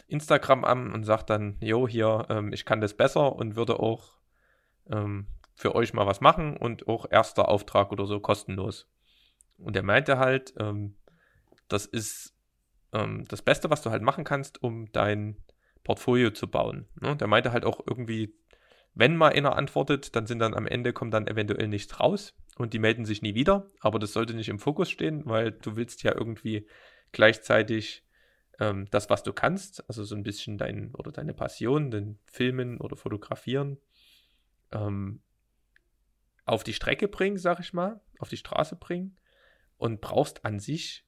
[0.07, 4.19] Instagram an und sagt dann, jo, hier, ähm, ich kann das besser und würde auch
[4.89, 8.89] ähm, für euch mal was machen und auch erster Auftrag oder so kostenlos.
[9.59, 10.95] Und er meinte halt, ähm,
[11.73, 12.35] das ist
[12.93, 15.37] ähm, das Beste, was du halt machen kannst, um dein
[15.83, 16.87] Portfolio zu bauen.
[17.01, 17.15] Ne?
[17.17, 18.35] Der meinte halt auch irgendwie,
[18.93, 22.73] wenn mal einer antwortet, dann sind dann am Ende kommt dann eventuell nichts raus und
[22.73, 23.69] die melden sich nie wieder.
[23.79, 26.67] Aber das sollte nicht im Fokus stehen, weil du willst ja irgendwie
[27.11, 28.05] gleichzeitig
[28.59, 32.79] ähm, das, was du kannst, also so ein bisschen dein oder deine Passion, den Filmen
[32.79, 33.77] oder Fotografieren,
[34.71, 35.21] ähm,
[36.45, 39.17] auf die Strecke bringen, sag ich mal, auf die Straße bringen
[39.77, 41.05] und brauchst an sich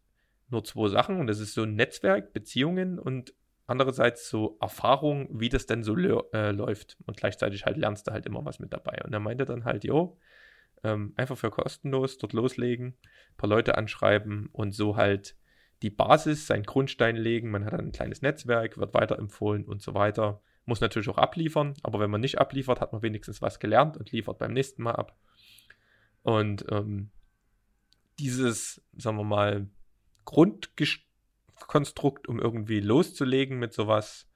[0.50, 3.34] nur zwei Sachen und das ist so ein Netzwerk, Beziehungen und
[3.68, 8.26] andererseits so Erfahrung, wie das denn so äh, läuft und gleichzeitig halt lernst du halt
[8.26, 10.18] immer was mit dabei und er meinte dann halt, jo,
[10.84, 15.36] ähm, einfach für kostenlos dort loslegen, ein paar Leute anschreiben und so halt
[15.82, 17.52] die Basis, seinen Grundstein legen.
[17.52, 20.42] Man hat ein kleines Netzwerk, wird weiterempfohlen und so weiter.
[20.66, 24.12] Muss natürlich auch abliefern, aber wenn man nicht abliefert, hat man wenigstens was gelernt und
[24.12, 25.16] liefert beim nächsten Mal ab.
[26.24, 27.12] Und ähm,
[28.18, 29.68] dieses, sagen wir mal,
[30.26, 34.30] Grundkonstrukt, um irgendwie loszulegen mit sowas,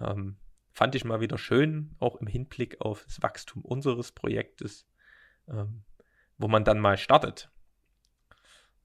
[0.00, 0.36] ähm,
[0.72, 4.86] fand ich mal wieder schön, auch im Hinblick auf das Wachstum unseres Projektes,
[5.48, 5.84] ähm,
[6.36, 7.50] wo man dann mal startet.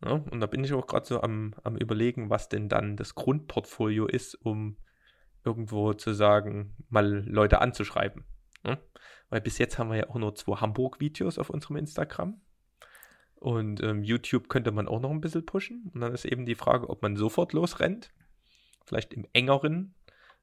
[0.03, 3.13] Ja, und da bin ich auch gerade so am, am Überlegen, was denn dann das
[3.13, 4.77] Grundportfolio ist, um
[5.43, 8.25] irgendwo zu sagen, mal Leute anzuschreiben.
[8.65, 8.79] Ja?
[9.29, 12.41] Weil bis jetzt haben wir ja auch nur zwei Hamburg-Videos auf unserem Instagram.
[13.41, 15.89] Und ähm, YouTube könnte man auch noch ein bisschen pushen.
[15.91, 18.11] Und dann ist eben die Frage, ob man sofort losrennt.
[18.85, 19.95] Vielleicht im engeren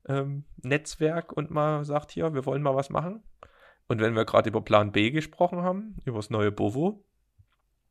[0.09, 3.22] ähm, Netzwerk und mal sagt, hier, wir wollen mal was machen.
[3.86, 7.05] Und wenn wir gerade über Plan B gesprochen haben, über das neue Bovo,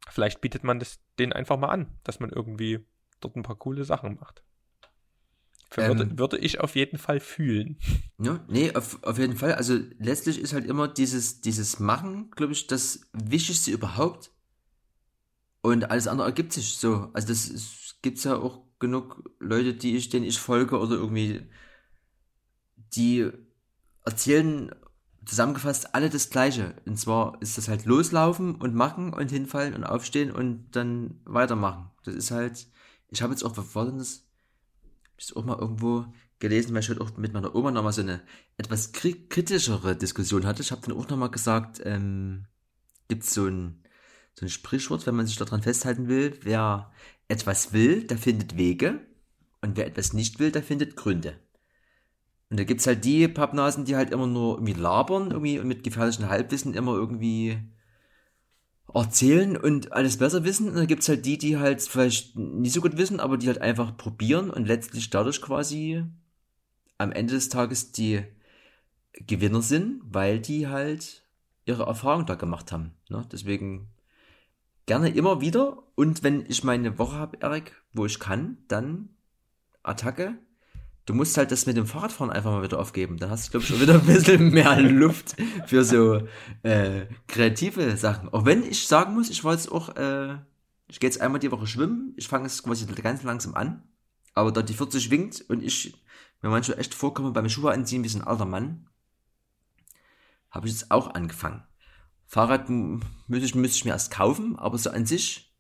[0.10, 2.86] vielleicht bietet man das denen einfach mal an, dass man irgendwie
[3.22, 4.44] dort ein paar coole Sachen macht.
[5.78, 7.78] Ähm, würde, würde, ich auf jeden Fall fühlen.
[8.20, 9.54] Ja, nee, auf, auf jeden Fall.
[9.54, 14.32] Also letztlich ist halt immer dieses, dieses Machen, glaube ich, das Wichtigste überhaupt.
[15.62, 17.10] Und alles andere ergibt sich so.
[17.14, 21.50] Also das gibt es ja auch genug Leute, die ich, denen ich folge oder irgendwie,
[22.94, 23.30] die
[24.06, 24.74] erzählen
[25.26, 26.76] zusammengefasst alle das Gleiche.
[26.86, 31.92] Und zwar ist das halt loslaufen und machen und hinfallen und aufstehen und dann weitermachen.
[32.06, 32.68] Das ist halt,
[33.10, 34.04] ich habe jetzt auch, was war denn?
[35.20, 36.06] Ich auch mal irgendwo
[36.40, 38.22] gelesen, weil ich heute auch mit meiner Oma nochmal so eine
[38.58, 40.62] etwas kritischere Diskussion hatte.
[40.62, 42.46] Ich habe dann auch nochmal gesagt, ähm,
[43.08, 43.84] gibt es so ein,
[44.38, 46.92] so ein Sprichwort, wenn man sich daran festhalten will, wer
[47.28, 49.00] etwas will, der findet Wege
[49.62, 51.40] und wer etwas nicht will, der findet Gründe.
[52.50, 55.68] Und da gibt es halt die Pappnasen, die halt immer nur irgendwie labern, irgendwie und
[55.68, 57.58] mit gefährlichen Halbwissen immer irgendwie
[58.94, 60.70] erzählen und alles besser wissen.
[60.70, 63.48] Und dann gibt es halt die, die halt vielleicht nicht so gut wissen, aber die
[63.48, 66.04] halt einfach probieren und letztlich dadurch quasi
[67.00, 68.24] am Ende des Tages die
[69.14, 71.24] Gewinner sind, weil die halt
[71.66, 72.94] ihre Erfahrung da gemacht haben.
[73.10, 73.28] Ne?
[73.32, 73.90] Deswegen
[74.88, 75.84] gerne immer wieder.
[75.94, 79.10] Und wenn ich meine Woche habe, Erik, wo ich kann, dann
[79.84, 80.40] Attacke
[81.08, 83.18] du musst halt das mit dem Fahrradfahren einfach mal wieder aufgeben.
[83.18, 85.36] Dann hast du, glaube ich, schon wieder ein bisschen mehr Luft
[85.66, 86.28] für so
[86.62, 88.30] äh, kreative Sachen.
[88.30, 90.36] Auch wenn ich sagen muss, ich war jetzt auch, äh,
[90.88, 92.14] ich gehe jetzt einmal die Woche schwimmen.
[92.18, 93.82] Ich fange es quasi ganz langsam an.
[94.34, 95.98] Aber da die 40 winkt und ich
[96.42, 98.88] mir manchmal echt vorkomme beim Schuhe anziehen wie so ein alter Mann,
[100.52, 101.64] habe ich jetzt auch angefangen.
[102.28, 105.56] Fahrrad müsste ich, müsste ich mir erst kaufen, aber so an sich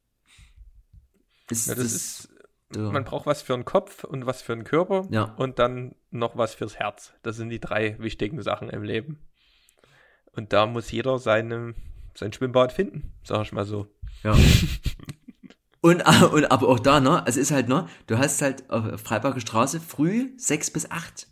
[1.50, 2.30] ist ja, das, das ist
[2.76, 2.92] ja.
[2.92, 5.24] Man braucht was für den Kopf und was für den Körper ja.
[5.38, 7.14] und dann noch was fürs Herz.
[7.24, 9.20] Das sind die drei wichtigen Sachen im Leben.
[10.34, 11.76] Und da muss jeder seine,
[12.14, 13.88] sein Schwimmbad finden, sag ich mal so.
[14.24, 14.36] Ja.
[15.82, 16.02] und,
[16.34, 17.24] und aber auch da, ne?
[17.26, 17.88] Es ist halt, ne?
[18.06, 21.28] Du hast halt auf Freiburger Straße früh sechs bis acht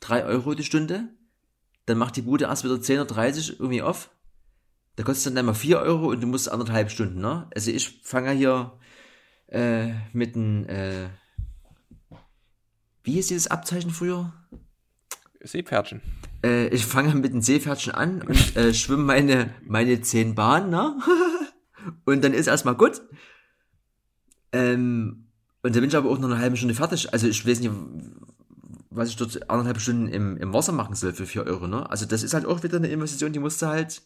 [0.00, 1.08] drei Euro die Stunde.
[1.86, 4.10] Dann macht die Bude erst wieder 10.30 Uhr irgendwie auf.
[4.96, 7.48] Da kostet dann einmal vier Euro und du musst anderthalb Stunden, ne?
[7.54, 8.78] Also ich fange hier
[9.48, 11.08] äh, mit einem, äh,
[13.04, 14.32] wie hieß dieses Abzeichen früher?
[15.42, 16.00] Seepferdchen.
[16.42, 20.98] Äh, ich fange mit dem Seepferdchen an und äh, schwimme meine, meine zehn Bahnen, ne?
[22.06, 23.02] und dann ist erstmal gut.
[24.52, 25.26] Ähm,
[25.62, 27.12] und dann bin ich aber auch noch eine halbe Stunde fertig.
[27.12, 27.72] Also ich weiß nicht,
[28.88, 31.88] was ich dort anderthalb Stunden im, im Wasser machen soll für vier Euro, ne?
[31.90, 34.02] Also das ist halt auch wieder eine Investition, die musst du halt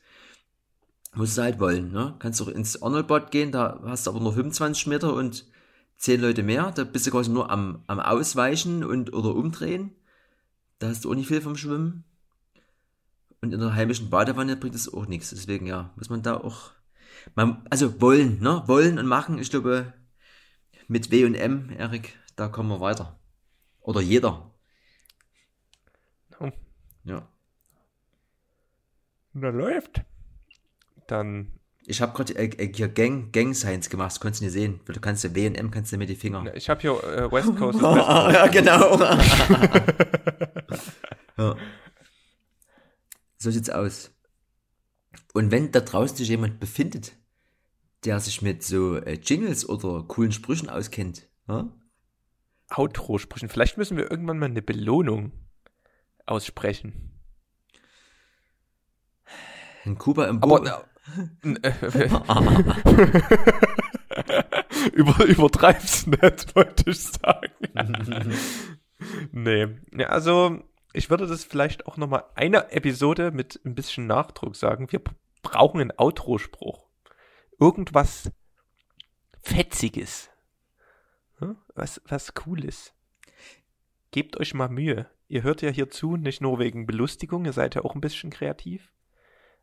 [1.15, 2.15] Musst du halt wollen, ne?
[2.21, 5.45] Kannst du ins Arnoldbad gehen, da hast du aber nur 25 Meter und
[5.97, 6.71] 10 Leute mehr.
[6.71, 9.95] Da bist du quasi nur am, am Ausweichen und oder umdrehen.
[10.79, 12.05] Da hast du auch nicht viel vom Schwimmen.
[13.43, 15.31] Und in der heimischen Badewanne bringt es auch nichts.
[15.31, 16.71] Deswegen, ja, muss man da auch.
[17.35, 18.63] Man, also wollen, ne?
[18.67, 19.39] Wollen und machen.
[19.39, 19.93] Ich glaube,
[20.89, 23.19] mit W und M, Erik, da kommen wir weiter.
[23.81, 24.55] Oder jeder.
[26.39, 26.51] Oh.
[27.05, 27.29] Ja.
[29.33, 30.03] Na, läuft.
[31.11, 31.53] Dann,
[31.87, 34.81] Ich habe gerade äh, äh, hier Gang, Gang Science gemacht, das konntest du nicht sehen.
[34.87, 36.55] Du kannst ja W und M, kannst du mit die Finger.
[36.55, 37.79] ich habe hier äh, West Coast.
[37.83, 38.35] West Coast.
[38.35, 39.01] ja, genau.
[41.39, 41.57] ja.
[43.39, 44.13] So sieht's aus.
[45.33, 47.13] Und wenn da draußen sich jemand befindet,
[48.05, 51.69] der sich mit so äh, Jingles oder coolen Sprüchen auskennt, ja?
[52.73, 53.49] Outro sprechen.
[53.49, 55.33] Vielleicht müssen wir irgendwann mal eine Belohnung
[56.27, 57.11] aussprechen.
[59.85, 60.85] in Kuba im Aber Bo na, n- äh,
[64.93, 67.53] Über, übertreib's nicht, wollte ich sagen.
[69.33, 69.69] nee.
[69.93, 74.91] Ja, also, ich würde das vielleicht auch nochmal eine Episode mit ein bisschen Nachdruck sagen.
[74.91, 75.01] Wir
[75.43, 76.87] brauchen einen Outro-Spruch.
[77.59, 78.31] Irgendwas
[79.43, 80.31] Fetziges.
[81.75, 82.95] Was, was Cooles.
[84.11, 85.09] Gebt euch mal Mühe.
[85.29, 88.31] Ihr hört ja hier zu, nicht nur wegen Belustigung, ihr seid ja auch ein bisschen
[88.31, 88.91] kreativ.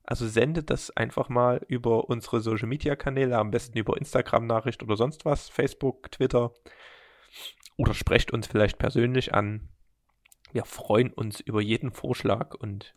[0.07, 4.81] Also sendet das einfach mal über unsere Social Media Kanäle, am besten über Instagram Nachricht
[4.81, 6.53] oder sonst was, Facebook, Twitter.
[7.75, 9.67] Oder sprecht uns vielleicht persönlich an.
[10.53, 12.95] Wir freuen uns über jeden Vorschlag und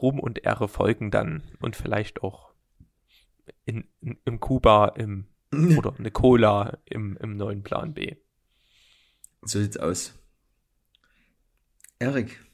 [0.00, 2.52] Ruhm und Ehre folgen dann und vielleicht auch
[3.64, 5.26] in, in, im Kuba im,
[5.76, 8.14] oder eine Cola im, im neuen Plan B.
[9.42, 10.14] So sieht's aus.
[11.98, 12.46] Erik,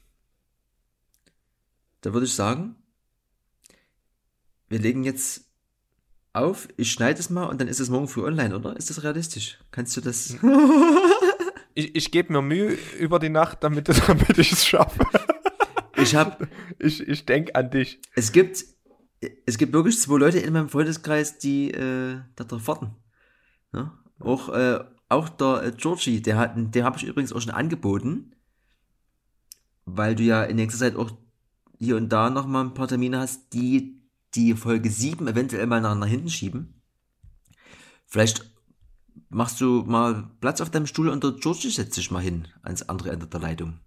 [2.01, 2.77] da würde ich sagen,
[4.73, 5.45] wir legen jetzt
[6.33, 8.75] auf, ich schneide es mal und dann ist es morgen früh online, oder?
[8.75, 9.59] Ist das realistisch?
[9.71, 10.35] Kannst du das?
[11.75, 15.07] Ich, ich gebe mir Mühe über die Nacht, damit, damit ich es schaffe.
[15.95, 16.47] Ich habe,
[16.77, 17.99] Ich, ich denke an dich.
[18.13, 18.63] es gibt,
[19.47, 22.91] es gibt wirklich zwei Leute in meinem Freundeskreis, die äh, da drauf warten.
[23.73, 23.97] Ja?
[24.19, 28.35] Auch, äh, auch der äh, Georgie, der hat, der habe ich übrigens auch schon angeboten,
[29.85, 31.09] weil du ja in nächster Zeit auch
[31.79, 34.02] hier und da noch mal ein paar Termine hast, die
[34.35, 36.81] die Folge 7 eventuell mal nach, nach hinten schieben.
[38.05, 38.45] Vielleicht
[39.29, 42.83] machst du mal Platz auf deinem Stuhl und der Georgie setzt sich mal hin ans
[42.83, 43.79] andere Ende der Leitung.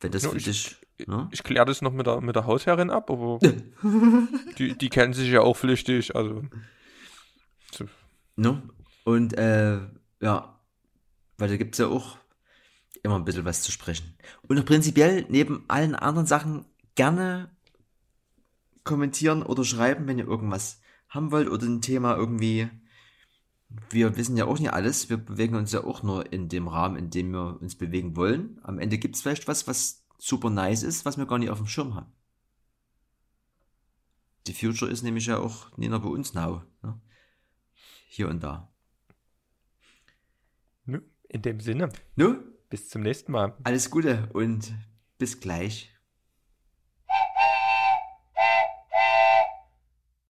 [0.00, 0.76] Wenn das Ja, für ich- dich.
[1.06, 1.28] Ne?
[1.30, 3.38] Ich kläre das noch mit der, mit der Hausherrin ab, aber
[4.58, 6.42] die, die kennen sich ja auch flüchtig, also.
[7.72, 7.84] So.
[8.34, 8.62] Ne?
[9.04, 9.78] Und äh,
[10.20, 10.58] ja,
[11.36, 12.16] weil da gibt es ja auch
[13.04, 14.16] immer ein bisschen was zu sprechen.
[14.48, 16.64] Und auch prinzipiell neben allen anderen Sachen
[16.96, 17.50] gerne
[18.88, 22.68] kommentieren oder schreiben, wenn ihr irgendwas haben wollt oder ein Thema irgendwie.
[23.90, 25.10] Wir wissen ja auch nicht alles.
[25.10, 28.58] Wir bewegen uns ja auch nur in dem Rahmen, in dem wir uns bewegen wollen.
[28.62, 31.58] Am Ende gibt es vielleicht was, was super nice ist, was wir gar nicht auf
[31.58, 32.12] dem Schirm haben.
[34.46, 36.62] Die Future ist nämlich ja auch nicht nur bei uns now.
[36.82, 36.98] Ne?
[38.08, 38.72] Hier und da.
[41.30, 42.38] In dem Sinne, Nu,
[42.70, 43.54] bis zum nächsten Mal.
[43.64, 44.72] alles Gute und
[45.18, 45.92] bis gleich.